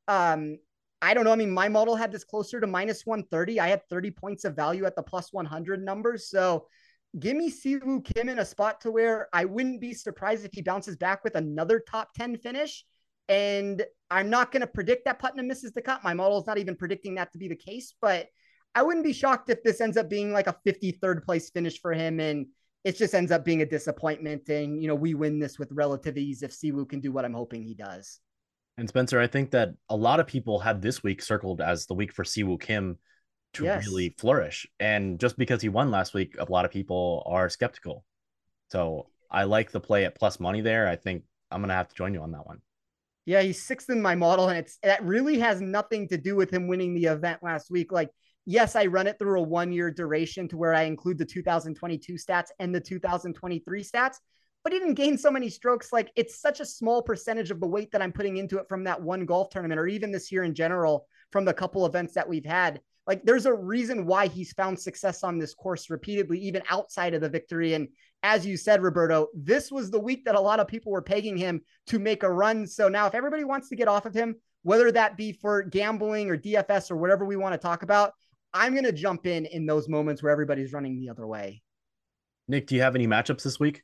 [0.08, 0.58] um,
[1.02, 1.32] I don't know.
[1.32, 3.60] I mean, my model had this closer to minus 130.
[3.60, 6.30] I had 30 points of value at the plus 100 numbers.
[6.30, 6.68] So
[7.20, 10.62] give me Siwoo Kim in a spot to where I wouldn't be surprised if he
[10.62, 12.86] bounces back with another top 10 finish.
[13.28, 16.04] And I'm not going to predict that Putnam misses the cut.
[16.04, 18.28] My model is not even predicting that to be the case, but
[18.76, 21.94] I wouldn't be shocked if this ends up being like a 53rd place finish for
[21.94, 22.20] him.
[22.20, 22.48] And
[22.84, 24.50] it just ends up being a disappointment.
[24.50, 27.34] And, you know, we win this with relative ease if Siwoo can do what I'm
[27.34, 28.20] hoping he does.
[28.78, 31.94] And Spencer, I think that a lot of people had this week circled as the
[31.94, 33.00] week for Siwoo Kim
[33.56, 33.86] to yes.
[33.86, 34.68] really flourish.
[34.80, 38.06] And just because he won last week, a lot of people are skeptical.
[38.72, 40.88] So I like the play at plus money there.
[40.88, 42.62] I think I'm gonna have to join you on that one.
[43.26, 46.52] Yeah, he's sixth in my model, and it's that really has nothing to do with
[46.52, 47.92] him winning the event last week.
[47.92, 48.12] Like,
[48.46, 52.14] yes, I run it through a one year duration to where I include the 2022
[52.14, 54.18] stats and the 2023 stats,
[54.64, 55.92] but he didn't gain so many strokes.
[55.92, 58.84] Like, it's such a small percentage of the weight that I'm putting into it from
[58.84, 62.30] that one golf tournament, or even this year in general from the couple events that
[62.30, 66.64] we've had like there's a reason why he's found success on this course repeatedly, even
[66.70, 67.74] outside of the victory.
[67.74, 67.88] And
[68.24, 71.38] as you said, Roberto, this was the week that a lot of people were pegging
[71.38, 72.66] him to make a run.
[72.66, 76.30] So now, if everybody wants to get off of him, whether that be for gambling
[76.30, 78.14] or DFS or whatever we want to talk about,
[78.54, 81.62] I'm going to jump in in those moments where everybody's running the other way.
[82.48, 83.84] Nick, do you have any matchups this week?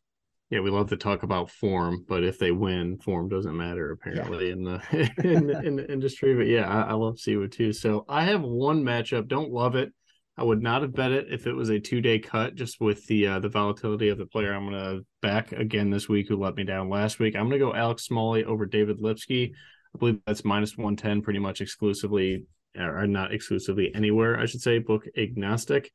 [0.52, 4.48] Yeah, we love to talk about form, but if they win, form doesn't matter apparently
[4.48, 4.52] yeah.
[4.52, 6.36] in the in, in, the industry.
[6.36, 7.72] But yeah, I, I love Siwoo too.
[7.72, 9.30] So I have one matchup.
[9.30, 9.94] Don't love it.
[10.38, 13.06] I would not have bet it if it was a two day cut, just with
[13.08, 16.36] the uh, the volatility of the player I'm going to back again this week who
[16.36, 17.36] let me down last week.
[17.36, 19.54] I'm going to go Alex Smalley over David Lipsky.
[19.96, 22.44] I believe that's minus one ten, pretty much exclusively
[22.78, 24.38] or not exclusively anywhere.
[24.38, 25.92] I should say book agnostic.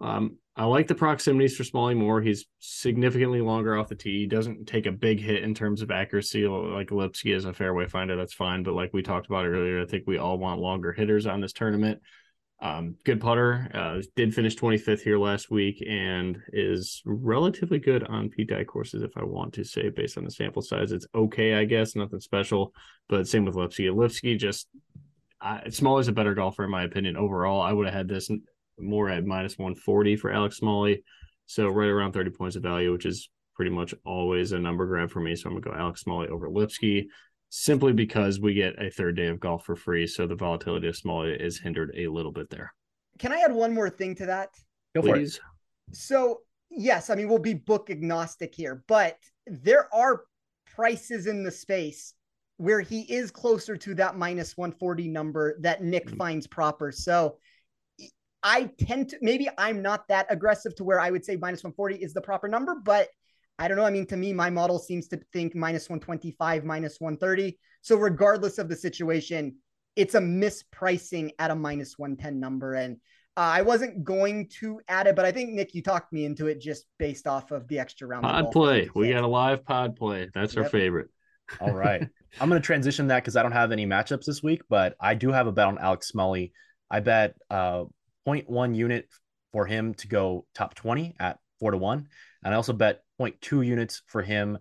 [0.00, 2.20] Um, I like the proximities for Smalley more.
[2.20, 4.20] He's significantly longer off the tee.
[4.20, 6.46] He doesn't take a big hit in terms of accuracy.
[6.46, 8.62] Like Lipsky is a fairway finder, that's fine.
[8.62, 11.52] But like we talked about earlier, I think we all want longer hitters on this
[11.52, 12.00] tournament.
[12.60, 13.68] Um, good putter.
[13.74, 19.02] Uh, did finish 25th here last week and is relatively good on Pete Dye courses.
[19.02, 22.20] If I want to say, based on the sample size, it's okay, I guess, nothing
[22.20, 22.72] special.
[23.08, 23.90] But same with Lipsky.
[23.90, 24.68] Lipsky just
[25.40, 27.60] I, Smalley's a better golfer in my opinion overall.
[27.60, 28.30] I would have had this
[28.78, 31.02] more at minus 140 for Alex Smalley.
[31.46, 35.10] So right around 30 points of value, which is pretty much always a number grab
[35.10, 35.36] for me.
[35.36, 37.08] So I'm gonna go Alex Smalley over Lipsky
[37.50, 40.06] simply because we get a third day of golf for free.
[40.06, 42.72] So the volatility of Smalley is hindered a little bit there.
[43.18, 44.50] Can I add one more thing to that?
[44.94, 45.40] Go Please.
[45.92, 50.22] So yes, I mean we'll be book agnostic here, but there are
[50.74, 52.14] prices in the space
[52.56, 56.16] where he is closer to that minus 140 number that Nick mm-hmm.
[56.16, 56.92] finds proper.
[56.92, 57.36] So
[58.44, 61.96] I tend to maybe I'm not that aggressive to where I would say minus 140
[61.96, 63.08] is the proper number, but
[63.58, 63.84] I don't know.
[63.84, 67.58] I mean, to me, my model seems to think minus 125, minus 130.
[67.82, 69.56] So, regardless of the situation,
[69.96, 72.74] it's a mispricing at a minus 110 number.
[72.74, 72.96] And
[73.36, 76.46] uh, I wasn't going to add it, but I think Nick, you talked me into
[76.48, 78.24] it just based off of the extra round.
[78.24, 78.90] Pod play.
[78.94, 80.28] We got a live pod play.
[80.34, 80.64] That's yep.
[80.64, 81.08] our favorite.
[81.60, 82.02] All right.
[82.40, 85.14] I'm going to transition that because I don't have any matchups this week, but I
[85.14, 86.52] do have a bet on Alex Smalley.
[86.90, 87.84] I bet uh,
[88.26, 89.08] 0.1 unit
[89.52, 92.08] for him to go top 20 at four to one.
[92.42, 94.58] And I also bet 0.2 units for him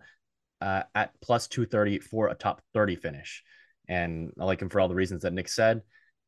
[0.62, 3.44] uh, at plus 230 for a top 30 finish.
[3.88, 5.82] And I like him for all the reasons that Nick said.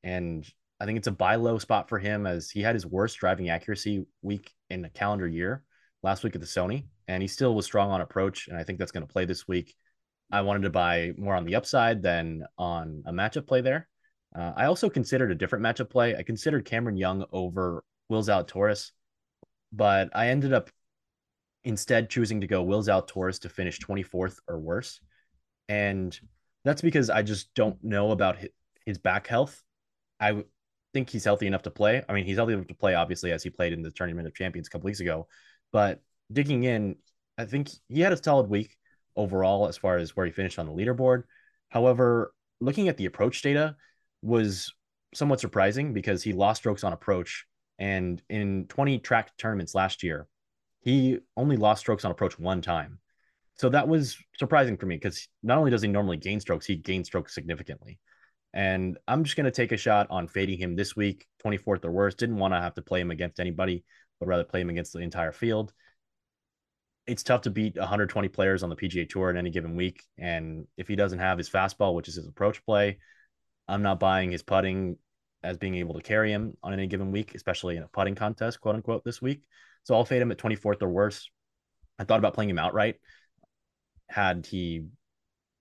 [0.04, 0.46] And
[0.80, 3.50] I think it's a buy low spot for him as he had his worst driving
[3.50, 5.64] accuracy week in a calendar year
[6.04, 6.86] last week at the Sony.
[7.08, 8.48] And he still was strong on approach.
[8.48, 9.74] And I think that's going to play this week.
[10.32, 13.88] I wanted to buy more on the upside than on a matchup play there.
[14.38, 16.16] Uh, I also considered a different matchup play.
[16.16, 18.92] I considered Cameron Young over Will Zalatoris,
[19.72, 20.70] but I ended up
[21.64, 25.00] instead choosing to go Will Zalatoris to finish 24th or worse.
[25.70, 26.18] And
[26.64, 28.38] that's because I just don't know about
[28.86, 29.64] his back health.
[30.20, 30.44] I
[30.94, 32.04] think he's healthy enough to play.
[32.08, 34.36] I mean, he's healthy enough to play, obviously, as he played in the Tournament of
[34.36, 35.28] Champions a couple weeks ago.
[35.72, 36.98] But digging in,
[37.38, 38.78] I think he had a solid week
[39.16, 41.24] overall as far as where he finished on the leaderboard.
[41.70, 43.76] However, looking at the approach data
[44.26, 44.74] was
[45.14, 47.46] somewhat surprising because he lost strokes on approach.
[47.78, 50.28] And in 20 track tournaments last year,
[50.82, 53.00] he only lost strokes on approach one time.
[53.56, 56.76] So that was surprising for me because not only does he normally gain strokes, he
[56.76, 58.00] gains strokes significantly.
[58.54, 61.92] And I'm just going to take a shot on fading him this week, 24th or
[61.92, 62.16] worse.
[62.16, 63.84] Didn't want to have to play him against anybody,
[64.20, 65.74] but rather play him against the entire field.
[67.06, 70.04] It's tough to beat 120 players on the PGA Tour in any given week.
[70.18, 72.98] And if he doesn't have his fastball, which is his approach play,
[73.68, 74.98] I'm not buying his putting
[75.44, 78.62] as being able to carry him on any given week, especially in a putting contest,
[78.62, 79.42] quote unquote, this week.
[79.84, 81.30] So I'll fade him at 24th or worse.
[82.00, 82.96] I thought about playing him outright
[84.10, 84.88] had he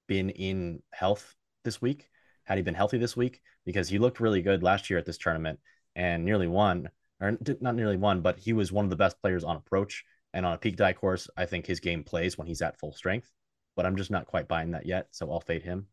[0.06, 2.08] been in health this week,
[2.44, 5.18] had he been healthy this week, because he looked really good last year at this
[5.18, 5.60] tournament
[5.94, 6.88] and nearly won,
[7.20, 10.44] or not nearly won, but he was one of the best players on approach and
[10.44, 11.28] on a Pete Dye course.
[11.36, 13.30] I think his game plays when he's at full strength,
[13.76, 15.08] but I'm just not quite buying that yet.
[15.12, 15.86] So I'll fade him.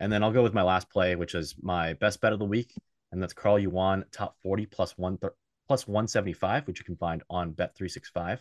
[0.00, 2.44] And then I'll go with my last play, which is my best bet of the
[2.44, 2.72] week,
[3.10, 5.18] and that's Carl Yuan top 40 plus one
[5.66, 8.38] plus 175, which you can find on Bet365.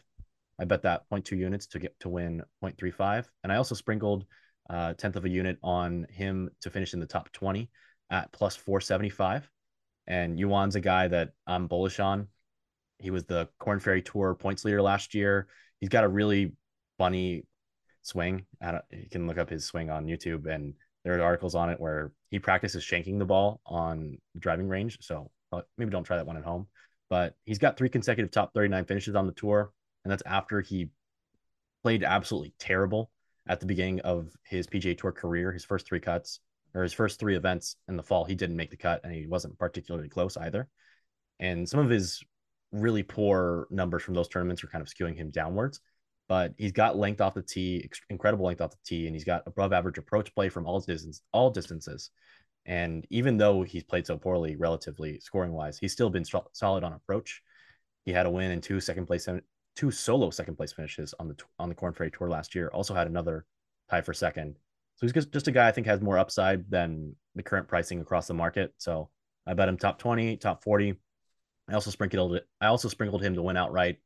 [0.59, 3.25] I bet that 0.2 units to get to win 0.35.
[3.43, 4.25] And I also sprinkled
[4.69, 7.69] uh, tenth of a unit on him to finish in the top 20
[8.09, 9.49] at plus 475.
[10.07, 12.27] And Yuan's a guy that I'm bullish on.
[12.99, 15.47] He was the Corn Ferry Tour points leader last year.
[15.79, 16.53] He's got a really
[16.97, 17.43] funny
[18.01, 18.45] swing.
[18.91, 20.73] you can look up his swing on YouTube, and
[21.07, 24.97] there are articles on it where he practices shanking the ball on driving range.
[25.01, 26.67] So uh, maybe don't try that one at home
[27.09, 29.71] but he's got three consecutive top 39 finishes on the tour.
[30.03, 30.89] And that's after he
[31.83, 33.11] played absolutely terrible
[33.47, 35.51] at the beginning of his PGA Tour career.
[35.51, 36.39] His first three cuts
[36.73, 39.25] or his first three events in the fall, he didn't make the cut and he
[39.25, 40.67] wasn't particularly close either.
[41.39, 42.23] And some of his
[42.71, 45.79] really poor numbers from those tournaments are kind of skewing him downwards.
[46.29, 49.43] But he's got length off the tee, incredible length off the tee, and he's got
[49.47, 52.11] above average approach play from all distance, all distances.
[52.65, 56.91] And even though he's played so poorly, relatively scoring wise, he's still been solid on
[56.91, 57.41] approach.
[58.03, 59.27] He had a win in two second place,
[59.77, 62.67] two solo second place finishes on the on the Corn Ferry Tour last year.
[62.73, 63.45] Also had another
[63.89, 64.57] tie for second.
[64.97, 68.01] So he's just, just a guy I think has more upside than the current pricing
[68.01, 68.73] across the market.
[68.79, 69.09] So
[69.45, 70.95] I bet him top twenty, top forty.
[71.69, 72.41] I also sprinkled.
[72.59, 73.99] I also sprinkled him to win outright.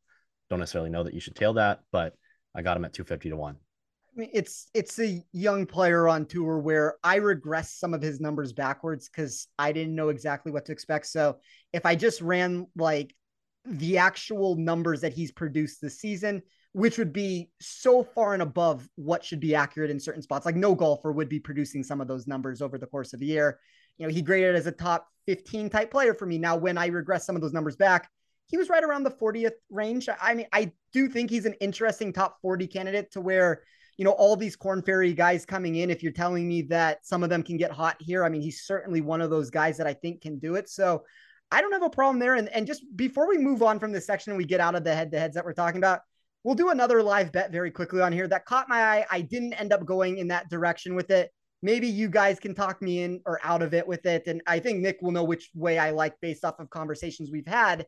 [0.51, 2.13] Don't necessarily know that you should tail that, but
[2.53, 3.55] I got him at two fifty to one.
[3.55, 8.19] I mean, it's it's a young player on tour where I regress some of his
[8.19, 11.05] numbers backwards because I didn't know exactly what to expect.
[11.05, 11.37] So
[11.71, 13.15] if I just ran like
[13.63, 16.41] the actual numbers that he's produced this season,
[16.73, 20.57] which would be so far and above what should be accurate in certain spots, like
[20.57, 23.57] no golfer would be producing some of those numbers over the course of a year.
[23.97, 26.37] You know, he graded as a top 15 type player for me.
[26.37, 28.09] Now, when I regress some of those numbers back,
[28.51, 30.07] he was right around the 40th range.
[30.21, 33.63] I mean, I do think he's an interesting top 40 candidate to where
[33.97, 37.23] you know, all these Corn Ferry guys coming in, if you're telling me that some
[37.23, 39.85] of them can get hot here, I mean, he's certainly one of those guys that
[39.85, 40.69] I think can do it.
[40.69, 41.03] So
[41.51, 42.33] I don't have a problem there.
[42.33, 44.83] And, and just before we move on from this section and we get out of
[44.83, 45.99] the head to heads that we're talking about,
[46.43, 49.05] we'll do another live bet very quickly on here that caught my eye.
[49.11, 51.29] I didn't end up going in that direction with it.
[51.61, 54.25] Maybe you guys can talk me in or out of it with it.
[54.25, 57.45] And I think Nick will know which way I like based off of conversations we've
[57.45, 57.85] had.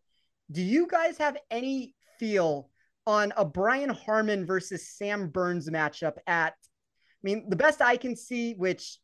[0.53, 2.69] Do you guys have any feel
[3.07, 8.15] on a Brian Harman versus Sam Burns matchup at, I mean, the best I can
[8.15, 8.99] see, which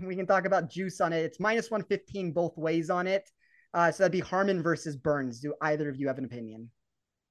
[0.00, 3.28] we can talk about juice on it, it's minus 115 both ways on it.
[3.74, 5.40] Uh, so that'd be Harman versus Burns.
[5.40, 6.70] Do either of you have an opinion?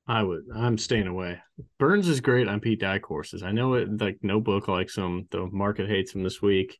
[0.06, 0.44] I would.
[0.54, 1.39] I'm staying away.
[1.80, 3.41] Burns is great on Pete Dye courses.
[3.41, 5.28] I know it like no book likes him.
[5.32, 6.78] The market hates him this week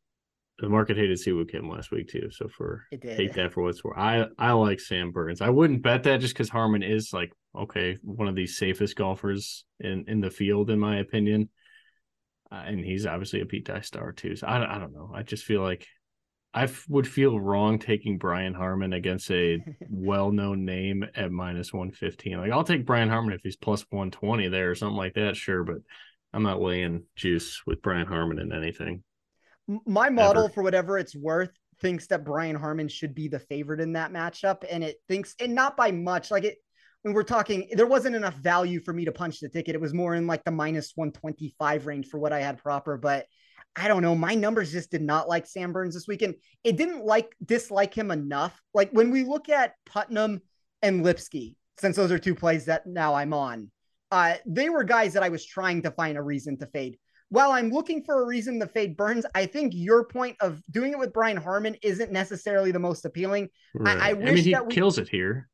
[0.60, 2.30] the market hated Siwoo Kim last week too.
[2.32, 2.86] So for
[3.18, 3.98] hate that for what's worth.
[3.98, 5.42] I I like Sam Burns.
[5.42, 9.66] I wouldn't bet that just because Harman is like okay one of the safest golfers
[9.80, 11.50] in in the field in my opinion,
[12.52, 14.36] uh, and he's obviously a Pete Dye star too.
[14.36, 15.12] So I I don't know.
[15.14, 15.86] I just feel like
[16.54, 21.74] I f- would feel wrong taking Brian Harman against a well known name at minus
[21.74, 22.38] one fifteen.
[22.38, 25.36] Like I'll take Brian Harman if he's plus one twenty there or something like that.
[25.36, 25.78] Sure, but
[26.32, 29.04] I'm not laying juice with Brian Harman in anything
[29.86, 30.54] my model Ever.
[30.54, 31.52] for whatever it's worth
[31.82, 35.54] thinks that Brian Harman should be the favorite in that matchup, and it thinks, and
[35.56, 36.32] not by much.
[36.32, 36.58] Like it,
[37.02, 39.76] when we're talking, there wasn't enough value for me to punch the ticket.
[39.76, 43.26] It was more in like the minus 125 range for what I had proper, but
[43.76, 44.16] I don't know.
[44.16, 46.36] My numbers just did not like Sam Burns this weekend.
[46.64, 48.60] It didn't like dislike him enough.
[48.74, 50.42] Like when we look at Putnam
[50.82, 53.70] and Lipsky, since those are two plays that now I'm on,
[54.12, 56.98] uh, they were guys that I was trying to find a reason to fade.
[57.30, 60.92] While I'm looking for a reason to fade Burns, I think your point of doing
[60.92, 63.50] it with Brian Harman isn't necessarily the most appealing.
[63.74, 63.98] Right.
[63.98, 65.50] I, I I, wish mean, he that we kills it here.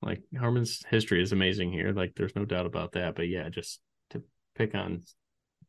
[0.00, 1.92] Like Harman's history is amazing here.
[1.92, 3.16] Like, there's no doubt about that.
[3.16, 4.22] But yeah, just to
[4.54, 5.02] pick on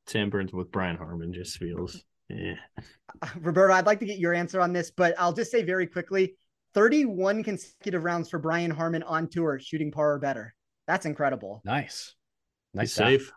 [0.07, 2.03] Sam Burns with Brian Harman just feels.
[2.29, 2.55] Yeah.
[3.39, 6.35] Roberto, I'd like to get your answer on this, but I'll just say very quickly
[6.75, 10.53] 31 consecutive rounds for Brian Harman on tour, shooting par or better.
[10.87, 11.61] That's incredible.
[11.65, 12.13] Nice.
[12.73, 13.31] Nice Nice safe.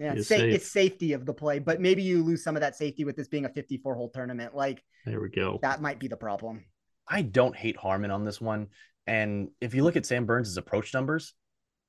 [0.00, 0.54] Yeah, He is sa- safe.
[0.54, 3.28] it's safety of the play, but maybe you lose some of that safety with this
[3.28, 4.54] being a 54 hole tournament.
[4.56, 5.58] Like There we go.
[5.62, 6.64] that might be the problem.
[7.06, 8.68] I don't hate Harman on this one.
[9.06, 11.34] And if you look at Sam Burns' approach numbers,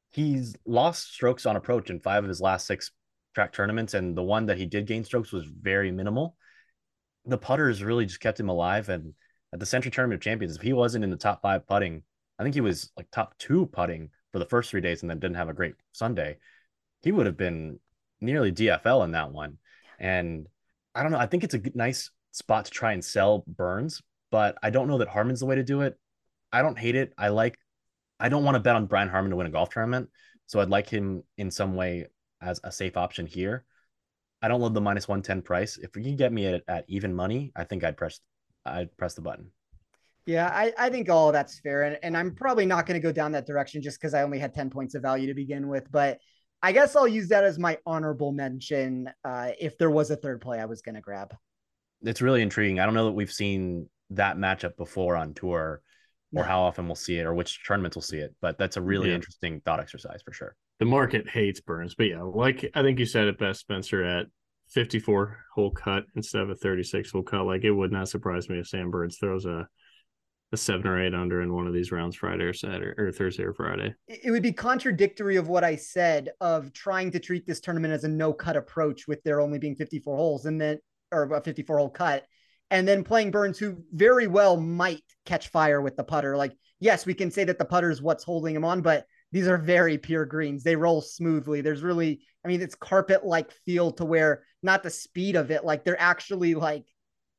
[0.10, 2.92] he's lost strokes on approach in five of his last six
[3.34, 3.94] track tournaments.
[3.94, 6.36] And the one that he did gain strokes was very minimal.
[7.26, 8.90] The putters really just kept him alive.
[8.90, 9.14] And
[9.54, 12.04] at the Sentry Tournament of Champions, if he wasn't in the top five putting,
[12.40, 15.20] I think he was like top two putting for the first three days and then
[15.20, 16.38] didn't have a great Sunday.
[17.04, 17.80] He would have been
[18.22, 19.58] nearly DFL in that one.
[20.00, 20.48] And
[20.96, 21.20] I don't know.
[21.20, 25.00] I think it's a nice spot to try and sell Burns, but I don't know
[25.00, 25.98] that Harman's the way to do it.
[26.52, 27.14] I don't hate it.
[27.18, 27.58] I like,
[28.20, 30.10] I don't want to bet on Brian Harman to win a golf tournament.
[30.48, 32.08] So I'd like him in some way
[32.42, 33.66] as a safe option here.
[34.42, 35.78] I don't love the minus 110 price.
[35.78, 38.20] If you can get me at, at even money, I think I'd press,
[38.66, 39.52] I'd press the button.
[40.26, 41.84] Yeah, I, I think all that's fair.
[41.84, 44.40] And, and I'm probably not going to go down that direction just because I only
[44.40, 45.92] had 10 points of value to begin with.
[45.92, 46.20] But
[46.64, 50.42] I guess I'll use that as my honorable mention uh, if there was a third
[50.42, 51.34] play I was going to grab.
[52.04, 52.80] It's really intriguing.
[52.80, 55.82] I don't know that we've seen that matchup before on tour or
[56.32, 56.44] No.
[56.44, 59.10] how often we'll see it or which tournaments we'll see it, but that's a really
[59.10, 59.16] Yeah.
[59.16, 60.56] interesting thought exercise for sure.
[60.80, 64.28] The market hates Burns, but yeah, like I think you said it best, Spencer, at
[64.70, 67.44] 54 hole cut instead of a 36 hole cut.
[67.46, 69.68] Like it would not surprise me if Sam Burns throws a
[70.54, 73.44] a seven or eight under in one of these rounds Friday or Saturday or Thursday
[73.44, 73.94] or Friday.
[74.08, 78.04] it would be contradictory of what I said of trying to treat this tournament as
[78.04, 80.80] a no cut approach with there only being 54 holes and then
[81.12, 82.26] or a 54 hole cut
[82.70, 86.36] and then playing Burns who very well might catch fire with the putter.
[86.36, 89.48] Like yes we can say that the putter is what's holding him on but these
[89.48, 90.64] are very pure greens.
[90.64, 91.62] They roll smoothly.
[91.62, 95.64] There's really I mean it's carpet like feel to where not the speed of it
[95.64, 96.86] like they're actually like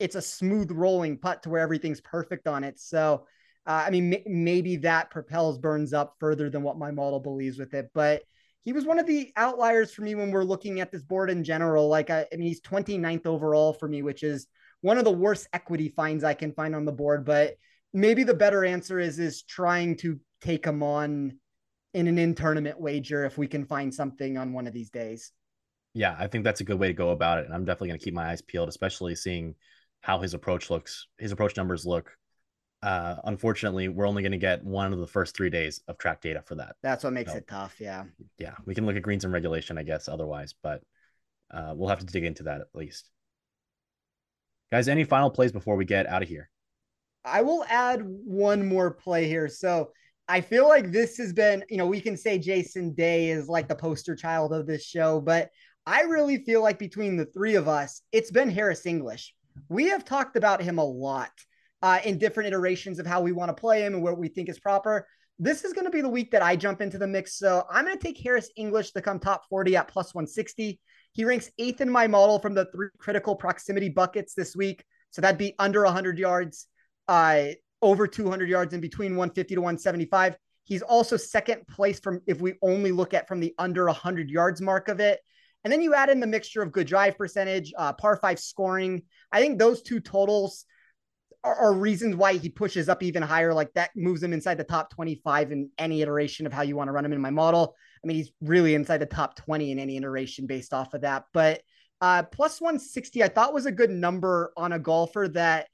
[0.03, 3.25] it's a smooth rolling putt to where everything's perfect on it so
[3.67, 7.59] uh, I mean, m- maybe that propels Burns up further than what my model believes
[7.59, 8.23] with it, but
[8.65, 11.43] he was one of the outliers for me when we're looking at this board in
[11.45, 11.89] general.
[11.89, 14.47] Like, I, I mean, he's 29th overall for me, which is
[14.81, 17.25] one of the worst equity finds I can find on the board.
[17.25, 17.57] But
[17.93, 21.39] maybe the better answer is is trying to take him on
[21.95, 25.33] in an in tournament wager if we can find something on one of these days.
[25.95, 27.45] Yeah, I think that's a good way to go about it.
[27.45, 29.55] And I'm definitely going to keep my eyes peeled, especially seeing
[30.03, 32.17] how his approach looks, his approach numbers look.
[32.83, 36.21] Uh, unfortunately, we're only going to get one of the first three days of track
[36.21, 36.75] data for that.
[36.83, 37.39] That's what makes No.
[37.39, 37.77] it tough.
[37.81, 38.05] Yeah.
[38.39, 40.83] Yeah, we can look at greens and regulation, I guess, otherwise, but
[41.53, 43.09] uh, we'll have to dig into that at least.
[44.73, 46.51] Guys, any final plays before we get out of here?
[47.25, 49.47] I will add one more play here.
[49.47, 49.93] So
[50.27, 53.69] I feel like this has been, you know, we can say Jason Day is like
[53.69, 55.51] the poster child of this show, but
[55.87, 59.35] I really feel like between the three of us, it's been Harris English.
[59.69, 61.31] We have talked about him a lot
[61.83, 64.49] uh, in different iterations of how we want to play him and what we think
[64.49, 65.07] is proper.
[65.39, 67.39] This is going to be the week that I jump into the mix.
[67.39, 70.79] So I'm going to take Harris English to come top 40 at plus 160.
[71.13, 74.85] He ranks eighth in my model from the three critical proximity buckets this week.
[75.11, 76.69] So that'd be under 100 yards,
[77.09, 77.49] uh,
[77.83, 80.37] over 200 yards, and between 150 to 175.
[80.65, 84.61] He's also second place from if we only look at from the under 100 yards
[84.61, 85.21] mark of it.
[85.65, 89.03] And then you add in the mixture of good drive percentage, uh, par five scoring.
[89.31, 90.65] I think those two totals
[91.45, 93.55] are, are reasons why he pushes up even higher.
[93.55, 96.89] Like that moves him inside the top 25 in any iteration of how you want
[96.89, 97.75] to run him in my model.
[98.03, 101.25] I mean, he's really inside the top 20 in any iteration based off of that.
[101.33, 101.63] But
[102.01, 105.69] uh, plus 160, I thought was a good number on a golfer that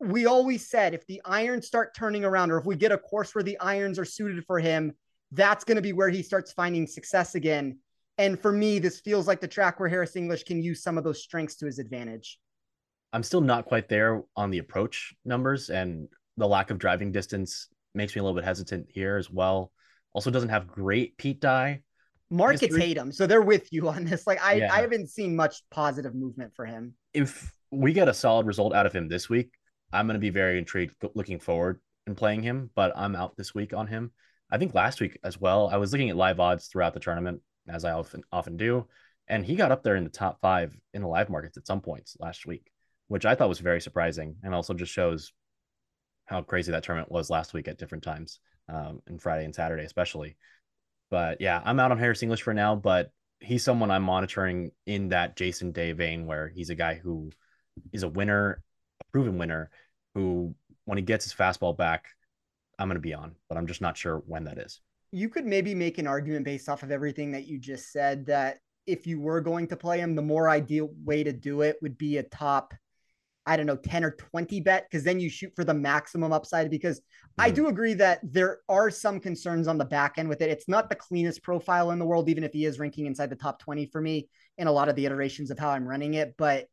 [0.00, 3.34] we always said if the irons start turning around or if we get a course
[3.34, 4.92] where the irons are suited for him,
[5.32, 7.78] that's going to be where he starts finding success again.
[8.18, 11.04] And for me, this feels like the track where Harris English can use some of
[11.04, 12.38] those strengths to his advantage.
[13.12, 17.68] I'm still not quite there on the approach numbers, and the lack of driving distance
[17.94, 19.72] makes me a little bit hesitant here as well.
[20.12, 21.80] Also, doesn't have great Pete Dye.
[22.30, 24.26] Markets History- hate him, so they're with you on this.
[24.26, 24.74] Like I, Yeah.
[24.74, 26.94] I haven't seen much positive movement for him.
[27.14, 29.52] If we get a solid result out of him this week,
[29.92, 33.54] I'm going to be very intrigued looking forward and playing him, but I'm out this
[33.54, 34.12] week on him.
[34.50, 37.40] I think last week as well, I was looking at live odds throughout the tournament,
[37.70, 38.86] as I often often do,
[39.26, 41.80] and he got up there in the top five in the live markets at some
[41.80, 42.70] points last week,
[43.08, 45.32] which I thought was very surprising, and also just shows
[46.26, 49.84] how crazy that tournament was last week at different times, um, and Friday and Saturday
[49.84, 50.36] especially.
[51.10, 55.08] But yeah, I'm out on Harris English for now, but he's someone I'm monitoring in
[55.08, 57.30] that Jason Day vein where he's a guy who
[57.92, 58.62] is a winner,
[59.00, 59.70] a proven winner,
[60.14, 60.54] who
[60.84, 62.06] when he gets his fastball back,
[62.78, 64.80] I'm going to be on, but I'm just not sure when that is.
[65.10, 68.58] You could maybe make an argument based off of everything that you just said that
[68.86, 71.98] if you were going to play him, the more ideal way to do it would
[71.98, 72.74] be a top
[73.48, 76.70] I don't know, 10 or 20 bet, because then you shoot for the maximum upside.
[76.70, 77.40] Because mm-hmm.
[77.40, 80.50] I do agree that there are some concerns on the back end with it.
[80.50, 83.36] It's not the cleanest profile in the world, even if he is ranking inside the
[83.36, 84.28] top 20 for me
[84.58, 86.34] in a lot of the iterations of how I'm running it.
[86.36, 86.66] But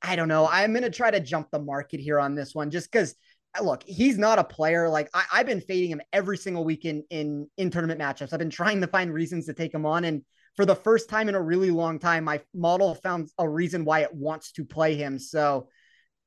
[0.00, 0.48] I don't know.
[0.50, 3.14] I'm going to try to jump the market here on this one just because
[3.62, 4.88] look, he's not a player.
[4.88, 8.32] Like I, have been fading him every single week in, in in tournament matchups.
[8.32, 10.22] I've been trying to find reasons to take him on, and
[10.56, 14.00] for the first time in a really long time, my model found a reason why
[14.00, 15.18] it wants to play him.
[15.18, 15.68] So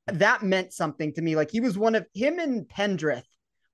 [0.08, 1.36] that meant something to me.
[1.36, 3.24] Like he was one of him and Pendrith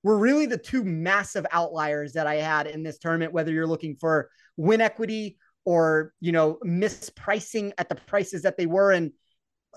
[0.04, 3.96] were really the two massive outliers that I had in this tournament, whether you're looking
[3.96, 8.92] for win equity or, you know, mispricing at the prices that they were.
[8.92, 9.12] And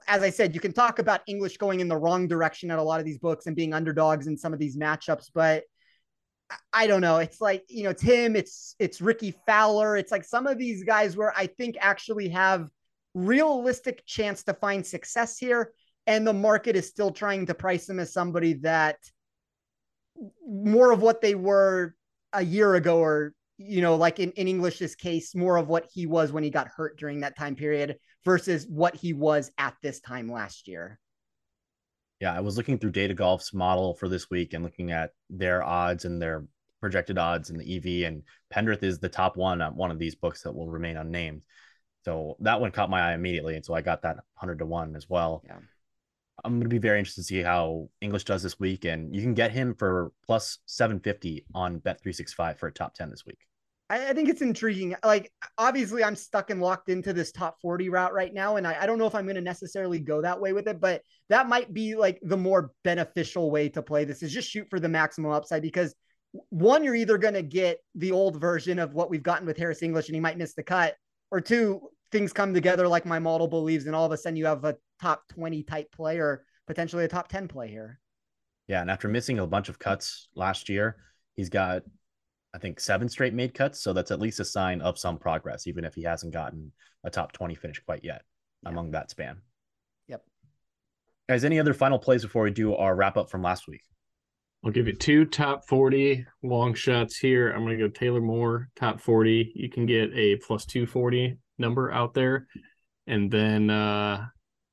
[0.07, 2.83] as I said, you can talk about English going in the wrong direction at a
[2.83, 5.65] lot of these books and being underdogs in some of these matchups, but
[6.73, 7.19] I don't know.
[7.19, 9.97] It's like, you know, Tim, it's it's Ricky Fowler.
[9.97, 12.71] It's like some of these guys where I think actually have
[13.15, 15.73] realistic chance to find success here
[16.07, 18.99] and the market is still trying to price them as somebody that
[20.47, 21.95] more of what they were
[22.33, 26.07] a year ago or you know like in, in english's case more of what he
[26.07, 30.01] was when he got hurt during that time period versus what he was at this
[30.01, 30.99] time last year.
[32.21, 35.63] Yeah i was looking through data golf's model for this week and looking at their
[35.63, 36.47] odds and their
[36.81, 40.15] projected odds in the ev and pendrith is the top one on one of these
[40.15, 41.43] books that will remain unnamed.
[42.05, 44.97] So that one caught my eye immediately and so i got that 100 to 1
[44.97, 45.43] as well.
[45.47, 45.57] Yeah
[46.47, 48.85] I'm going to be very interested to see how English does this week.
[48.85, 53.27] And you can get him for plus 750 on Bet365 for a top 10 this
[53.27, 53.39] week.
[53.91, 54.97] I, think it's intriguing.
[55.05, 58.57] Like, obviously, I'm stuck and locked into this top 40 route right now.
[58.57, 60.81] And I, I don't know if I'm going to necessarily go that way with it,
[60.81, 64.69] but that might be like the more beneficial way to play this is just shoot
[64.71, 65.95] for the maximum upside because
[66.51, 69.83] one, you're either going to get the old version of what we've gotten with Harris
[69.83, 70.95] English and he might miss the cut,
[71.31, 71.81] or two,
[72.13, 74.77] things come together like my model believes, and all of a sudden you have a
[75.01, 78.01] top 20 type play or potentially a top 10 play here.
[78.69, 78.81] Yeah.
[78.81, 80.97] And after missing a bunch of cuts last year,
[81.35, 81.83] he's got,
[82.55, 83.81] I think, seven straight made cuts.
[83.81, 86.73] So that's at least a sign of some progress, even if he hasn't gotten
[87.05, 88.23] a top 20 finish quite yet
[88.63, 88.71] yeah.
[88.71, 89.41] among that span.
[90.09, 90.25] Yep.
[91.29, 93.83] Guys, any other final plays before we do our wrap up from last week?
[94.65, 97.53] I'll give you two top 40 long shots here.
[97.53, 99.53] I'm going to go Taylor Moore, top 40.
[99.55, 102.49] You can get a plus 240 number out there.
[103.07, 104.27] And then uh,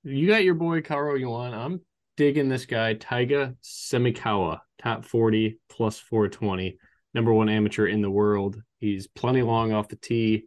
[0.04, 1.54] you got your boy Carl Yuan.
[1.54, 1.82] I'm
[2.18, 6.78] digging this guy, Taiga Semikawa, top 40 plus 420,
[7.14, 8.62] number one amateur in the world.
[8.80, 10.44] He's plenty long off the tee.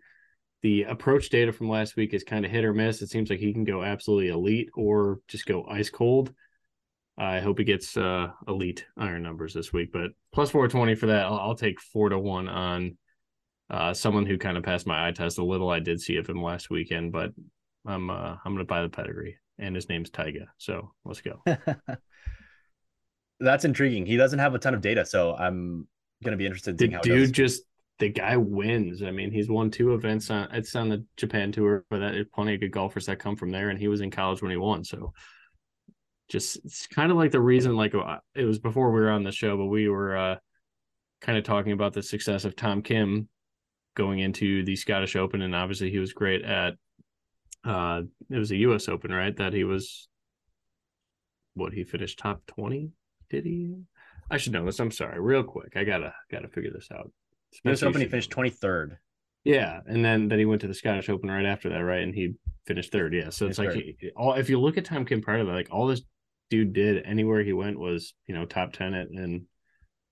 [0.63, 3.03] The approach data from last week is kind of hit or miss.
[3.03, 6.33] It seems like he can go absolutely elite or just go ice cold.
[7.19, 11.27] I hope he gets uh, elite iron numbers this week, but plus 420 for that.
[11.27, 12.99] I'll, I'll take four to one on
[13.71, 15.71] uh, someone who kind of passed my eye test a little.
[15.71, 17.31] I did see of him last weekend, but
[17.87, 20.47] I'm uh, I'm going to buy the pedigree, and his name's Taiga.
[20.59, 21.43] So let's go.
[23.41, 24.07] That's intriguing.
[24.07, 25.87] He doesn't have a ton of data, so I'm
[26.25, 26.81] going to be interested.
[26.81, 27.63] In how the dude just
[27.99, 29.03] the guy wins.
[29.03, 32.27] I mean, he's won two events on it's on the Japan tour, but that is
[32.35, 34.57] plenty of good golfers that come from there, and he was in college when he
[34.57, 34.85] won.
[34.85, 35.13] So
[36.29, 39.25] just it's kind of like the reason like uh, it was before we were on
[39.25, 40.37] the show, but we were uh
[41.21, 43.29] kind of talking about the success of Tom Kim
[43.95, 46.75] going into the Scottish Open, and obviously he was great at.
[47.67, 48.89] Uh, it was a U.S.
[48.89, 49.37] Open, right?
[49.37, 50.09] That he was.
[51.55, 52.91] What he finished top twenty?
[53.31, 53.75] Did he?
[54.31, 54.79] I should know this.
[54.79, 55.21] I'm sorry.
[55.21, 57.11] Real quick, I gotta gotta figure this out.
[57.65, 57.83] U.S.
[57.83, 58.99] Open, he finished twenty third.
[59.45, 62.03] Yeah, and then then he went to the Scottish Open right after that, right?
[62.03, 62.35] And he
[62.67, 63.15] finished third.
[63.15, 65.53] Yeah, so it's like he, all if you look at Tom Kim prior to that,
[65.53, 66.03] like all this
[66.51, 69.47] dude did anywhere he went was you know top ten it, and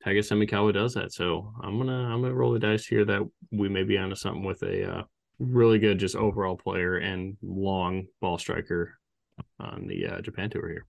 [0.05, 1.13] Taiga Semikawa does that.
[1.13, 4.45] So I'm gonna I'm gonna roll the dice here that we may be onto something
[4.45, 5.03] with a uh,
[5.39, 8.99] really good just overall player and long ball striker
[9.59, 10.87] on the uh, Japan tour here.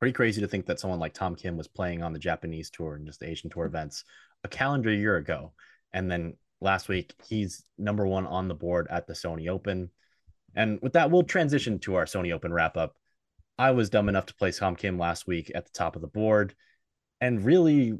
[0.00, 2.96] Pretty crazy to think that someone like Tom Kim was playing on the Japanese tour
[2.96, 4.04] and just the Asian tour events
[4.42, 5.52] a calendar year ago,
[5.92, 9.90] and then last week he's number one on the board at the Sony Open.
[10.54, 12.94] And with that, we'll transition to our Sony Open wrap up.
[13.58, 16.08] I was dumb enough to place Tom Kim last week at the top of the
[16.08, 16.54] board
[17.24, 17.94] and really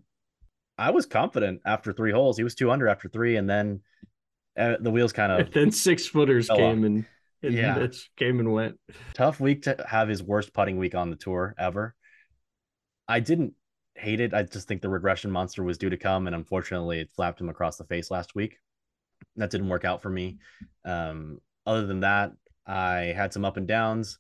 [0.77, 2.37] I was confident after three holes.
[2.37, 3.81] He was two under after three, and then
[4.57, 5.53] uh, the wheels kind of.
[5.53, 7.07] then six footers came and,
[7.43, 7.87] and yeah,
[8.17, 8.79] came and went.
[9.15, 11.95] Tough week to have his worst putting week on the tour ever.
[13.09, 13.55] I didn't
[13.97, 14.35] hate it.
[14.35, 17.49] I just think the regression monster was due to come, and unfortunately, it slapped him
[17.49, 18.59] across the face last week.
[19.37, 20.39] that didn't work out for me.
[20.85, 22.33] Um, other than that,
[22.67, 24.19] I had some up and downs.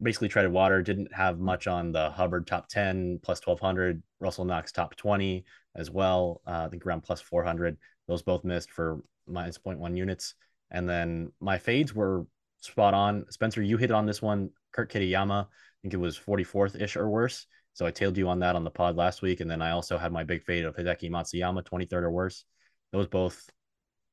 [0.00, 0.80] Basically, treaded water.
[0.82, 4.02] Didn't have much on the Hubbard top ten plus twelve hundred.
[4.20, 5.44] Russell Knox top twenty
[5.78, 6.42] as well.
[6.46, 7.78] Uh, I think around plus four hundred.
[8.06, 10.34] Those both missed for minus 0.1 units.
[10.70, 12.26] And then my fades were
[12.60, 13.24] spot on.
[13.30, 14.50] Spencer, you hit it on this one.
[14.72, 15.46] Kurt Kitayama, I
[15.82, 17.46] think it was 44th ish or worse.
[17.74, 19.40] So I tailed you on that on the pod last week.
[19.40, 22.44] And then I also had my big fade of Hideki Matsuyama, 23rd or worse.
[22.92, 23.48] Those both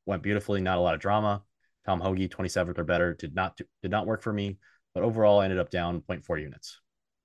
[0.06, 1.42] went beautifully, not a lot of drama.
[1.86, 4.58] Tom Hoge, 27th or better, did not did not work for me.
[4.94, 6.80] But overall, I ended up down 0.4 units.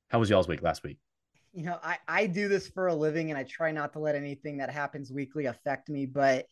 [0.09, 0.99] How was y'all's week last week?
[1.53, 4.15] You know, I, I do this for a living and I try not to let
[4.15, 6.07] anything that happens weekly affect me.
[6.07, 6.47] But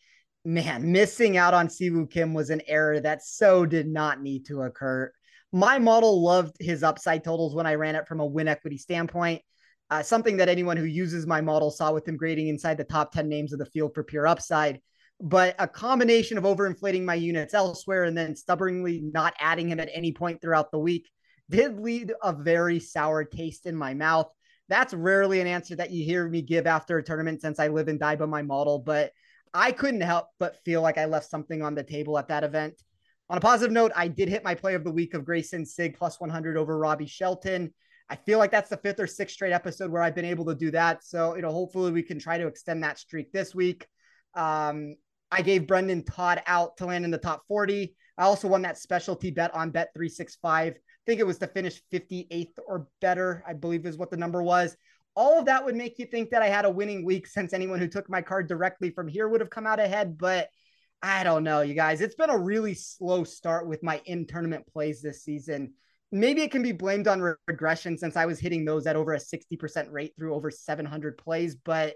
[0.44, 4.62] man, missing out on Siwoo Kim was an error that so did not need to
[4.62, 5.12] occur.
[5.52, 9.42] My model loved his upside totals when I ran it from a win equity standpoint.
[9.90, 13.12] Uh, something that anyone who uses my model saw with him grading inside the top
[13.12, 14.80] 10 names of the field for pure upside.
[15.20, 19.88] But a combination of overinflating my units elsewhere and then stubbornly not adding him at
[19.92, 21.08] any point throughout the week
[21.50, 24.30] did lead a very sour taste in my mouth.
[24.68, 27.88] That's rarely an answer that you hear me give after a tournament since I live
[27.88, 28.78] and die by my model.
[28.78, 29.12] But
[29.54, 32.74] I couldn't help but feel like I left something on the table at that event.
[33.30, 35.96] On a positive note, I did hit my play of the week of Greyson Sigg
[35.96, 37.72] plus 100 over Robby Shelton.
[38.10, 40.54] I feel like that's the fifth or sixth straight episode where I've been able to
[40.54, 41.04] do that.
[41.04, 43.86] So, you know, hopefully we can try to extend that streak this week.
[44.34, 44.96] Um,
[45.30, 47.94] I gave Brendon Todd out to land in the top 40.
[48.16, 50.74] I also won that specialty bet on Bet 365.
[50.74, 50.78] I
[51.08, 54.76] think it was to finish 58th or better, I believe is what the number was.
[55.16, 57.78] All of that would make you think that I had a winning week since anyone
[57.78, 60.18] who took my card directly from here would have come out ahead.
[60.18, 60.50] But
[61.02, 62.02] I don't know, you guys.
[62.02, 65.72] It's been a really slow start with my in tournament plays this season.
[66.12, 69.18] Maybe it can be blamed on regression since I was hitting those at over a
[69.18, 71.54] 60% rate through over 700 plays.
[71.54, 71.94] But,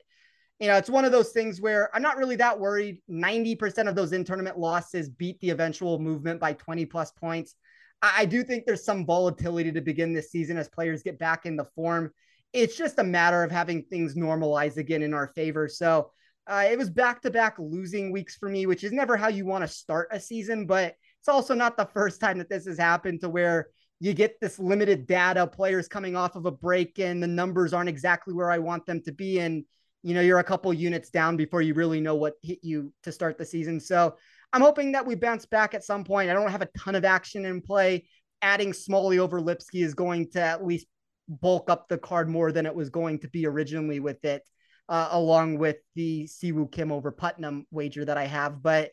[0.58, 3.02] you know, it's one of those things where I'm not really that worried.
[3.10, 7.56] 90% of those in tournament losses beat the eventual movement by 20 plus points.
[8.02, 11.56] I do think there's some volatility to begin this season as players get back in
[11.56, 12.10] the form
[12.52, 15.68] it's just a matter of having things normalize again in our favor.
[15.68, 16.10] So
[16.46, 19.46] uh, it was back to back losing weeks for me, which is never how you
[19.46, 22.78] want to start a season, but it's also not the first time that this has
[22.78, 23.68] happened to where
[24.00, 27.88] you get this limited data players coming off of a break and the numbers aren't
[27.88, 29.38] exactly where I want them to be.
[29.38, 29.64] And,
[30.02, 33.12] you know, you're a couple units down before you really know what hit you to
[33.12, 33.78] start the season.
[33.78, 34.16] So
[34.52, 36.30] I'm hoping that we bounce back at some point.
[36.30, 38.06] I don't have a ton of action in play.
[38.42, 40.86] Adding Smalley over Lipsky is going to at least
[41.28, 44.42] bulk up the card more than it was going to be originally with it,
[44.88, 48.62] uh, along with the Siwoo Kim over Putnam wager that I have.
[48.62, 48.90] But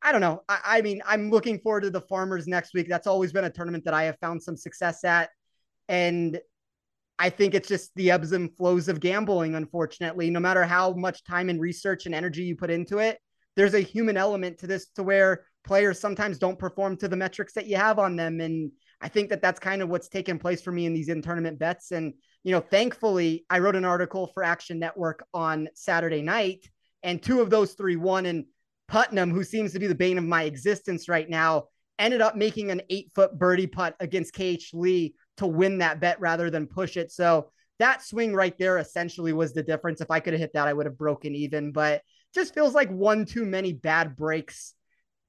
[0.00, 0.42] I don't know.
[0.48, 2.88] I, I, mean, I'm looking forward to the Farmers next week.
[2.88, 5.30] That's always been a tournament that I have found some success at.
[5.88, 6.40] And
[7.18, 10.30] I think it's just the ebbs and flows of gambling, unfortunately.
[10.30, 13.18] No matter how much time and research and energy you put into it,
[13.56, 17.52] there's a human element to this to where players sometimes don't perform to the metrics
[17.54, 18.40] that you have on them.
[18.40, 21.22] And I think that that's kind of what's taken place for me in these in
[21.22, 21.92] tournament bets.
[21.92, 26.68] And, you know, thankfully, I wrote an article for Action Network on Saturday night,
[27.02, 28.26] and two of those three won.
[28.26, 28.46] And
[28.88, 31.64] Putnam, who seems to be the bane of my existence right now,
[31.98, 36.20] ended up making an eight foot birdie putt against KH Lee to win that bet
[36.20, 37.12] rather than push it.
[37.12, 40.00] So that swing right there essentially was the difference.
[40.00, 42.02] If I could have hit that, I would have broken even, but
[42.34, 44.74] just feels like one too many bad breaks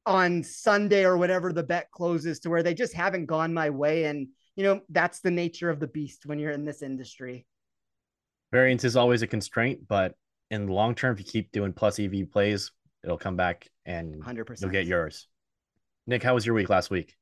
[0.05, 4.05] on Sunday or whatever the bet closes to where they just haven't gone my way.
[4.05, 7.45] And, you know, that's the nature of the beast when you're in this industry.
[8.51, 10.15] Variance is always a constraint, but
[10.51, 12.71] in the long term, if you keep doing plus EV plays,
[13.03, 14.61] it'll come back and 100%.
[14.61, 15.27] you'll get yours.
[16.05, 17.15] Nick, how was your week last week?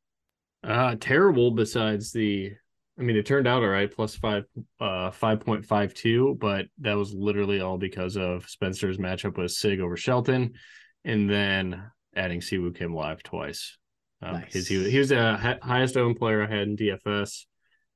[0.63, 2.53] Uh, terrible besides the
[2.99, 4.43] I mean, it turned out all right, plus five,
[4.79, 9.51] uh, five point five two, but that was literally all because of Spencer's matchup with
[9.51, 10.53] Sigg over Shelton,
[11.05, 11.83] and then
[12.15, 13.77] adding Siwoo Kim live twice.
[14.21, 14.53] Um, nice.
[14.53, 17.45] His, he, he was the highest owned player I had in DFS,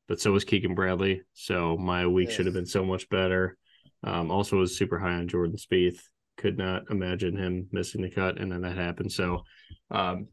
[0.07, 1.21] but so was Keegan Bradley.
[1.33, 2.37] So my week yes.
[2.37, 3.57] should have been so much better.
[4.03, 5.99] Um, also was super high on Jordan Spieth.
[6.37, 9.11] Could not imagine him missing the cut, and then that happened.
[9.11, 9.43] So
[9.91, 10.27] um,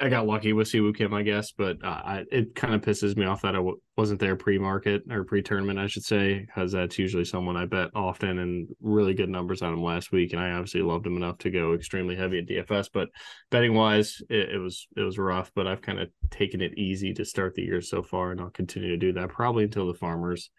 [0.00, 3.16] I got lucky with Siwoo Kim, I guess, but uh, I, it kind of pisses
[3.16, 6.98] me off that I w- wasn't there pre-market or pre-tournament, I should say, because that's
[6.98, 10.52] usually someone I bet often and really good numbers on him last week, and I
[10.52, 12.88] obviously loved him enough to go extremely heavy at DFS.
[12.92, 13.08] But
[13.50, 17.12] betting wise, it, it was it was rough, but I've kind of taken it easy
[17.14, 19.94] to start the year so far, and I'll continue to do that probably until the
[19.94, 20.50] farmers.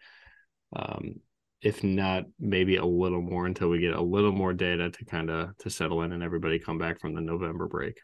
[0.74, 1.16] Um,
[1.60, 5.30] if not maybe a little more until we get a little more data to kind
[5.30, 7.98] of to settle in and everybody come back from the November break.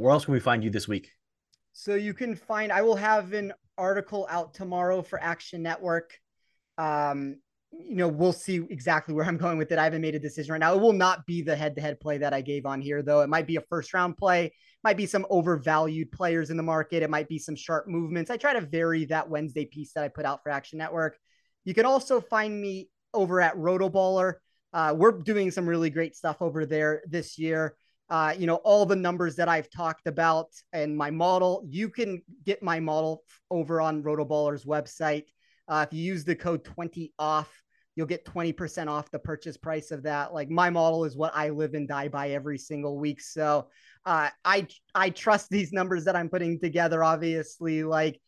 [0.00, 1.12] Where else can we find you this week?
[1.74, 6.16] So you can find, I will have an article out tomorrow for Action Network.
[6.78, 7.36] Um,
[7.70, 9.78] you know, we'll see exactly where I'm going with it.
[9.78, 10.74] I haven't made a decision right now.
[10.74, 13.20] It will not be the head to head play that I gave on here, though.
[13.20, 17.02] It might be a first round play, might be some overvalued players in the market.
[17.02, 18.30] It might be some sharp movements.
[18.30, 21.18] I try to vary that Wednesday piece that I put out for Action Network.
[21.66, 24.36] You can also find me over at Rotoballer.
[24.72, 27.76] Uh, we're doing some really great stuff over there this year.
[28.10, 32.20] Uh, you know, all the numbers that I've talked about and my model, you can
[32.44, 35.26] get my model over on Rotoballer's website.
[35.68, 37.62] Uh, if you use the code 20 off,
[37.94, 40.34] you'll get 20% off the purchase price of that.
[40.34, 43.20] Like my model is what I live and die by every single week.
[43.20, 43.68] So
[44.04, 47.04] uh, I I trust these numbers that I'm putting together.
[47.04, 48.20] Obviously, like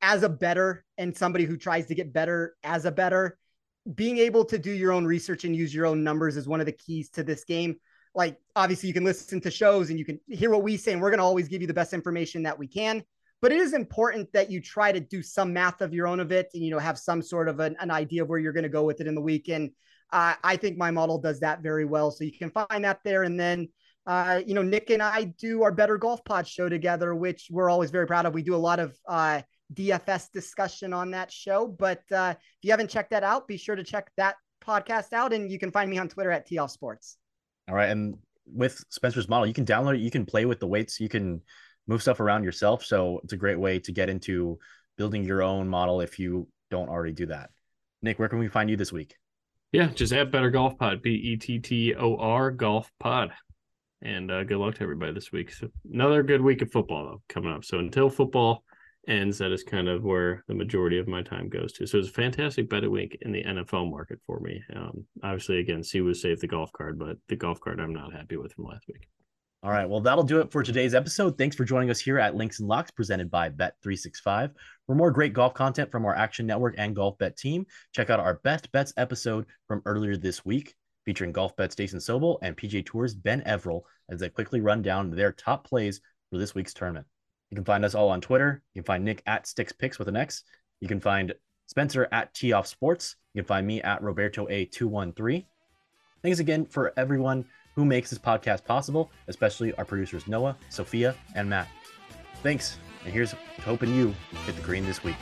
[0.00, 3.38] as a better and somebody who tries to get better as a better,
[3.94, 6.66] being able to do your own research and use your own numbers is one of
[6.66, 7.76] the keys to this game.
[8.14, 11.00] Like obviously you can listen to shows and you can hear what we say, and
[11.00, 13.02] we're going to always give you the best information that we can.
[13.44, 16.32] But it is important that you try to do some math of your own of
[16.32, 18.62] it and you know have some sort of an, an idea of where you're going
[18.62, 19.48] to go with it in the week.
[19.48, 19.70] And
[20.12, 22.10] uh, i think my model does that very well.
[22.10, 23.24] So you can find that there.
[23.24, 23.68] And then
[24.06, 27.70] uh, you know nick and i do our better golf pod show together which we're
[27.70, 28.34] always very proud of.
[28.34, 29.42] We do a lot of uh,
[29.74, 31.66] dfs discussion on that show.
[31.66, 35.32] But uh, if you haven't checked that out be sure to check that podcast out.
[35.32, 37.18] And you can find me on twitter at tl sports
[37.68, 40.66] all right and with spencer's model you can download it you can play with the
[40.66, 41.40] weights you can
[41.86, 42.84] move stuff around yourself.
[42.84, 44.58] So it's a great way to get into
[44.96, 47.50] building your own model if you don't already do that.
[48.02, 49.16] Nick, where can we find you this week?
[49.72, 53.32] Yeah, just add Better Golf Pod, B E T T O R Golf Pod.
[54.02, 55.50] And uh, good luck to everybody this week.
[55.50, 57.64] So another good week of football though coming up.
[57.64, 58.62] So until football
[59.08, 61.86] ends, that is kind of where the majority of my time goes to.
[61.86, 64.62] So it's a fantastic bet a week in the NFL market for me.
[64.74, 68.36] Um, obviously, again, Siwoo saved the golf card, but the golf card I'm not happy
[68.36, 69.08] with from last week.
[69.62, 69.88] All right.
[69.88, 71.38] Well, that'll do it for today's episode.
[71.38, 74.50] Thanks for joining us here at Links and Locks, presented by Bet365.
[74.86, 78.20] For more great golf content from our Action Network and Golf Bet team, check out
[78.20, 80.74] our Best Bets episode from earlier this week,
[81.06, 83.80] featuring Golf Bet's Jason Sobel and PGA Tour's Ben Everill
[84.10, 87.06] as they quickly run down their top plays for this week's tournament.
[87.54, 88.60] You can find us all on Twitter.
[88.74, 90.42] You can find Nick at Sticks Picks with an X.
[90.80, 91.32] You can find
[91.68, 93.14] Spencer at Tee Off Sports.
[93.32, 95.44] You can find me at Roberto A213.
[96.20, 97.44] Thanks again for everyone
[97.76, 101.68] who makes this podcast possible, especially our producers Noah, Sophia, and Matt.
[102.42, 104.12] Thanks, and here's hoping you
[104.46, 105.14] hit the green this week.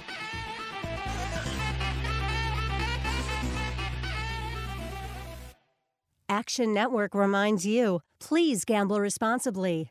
[6.30, 9.90] Action Network reminds you please gamble responsibly.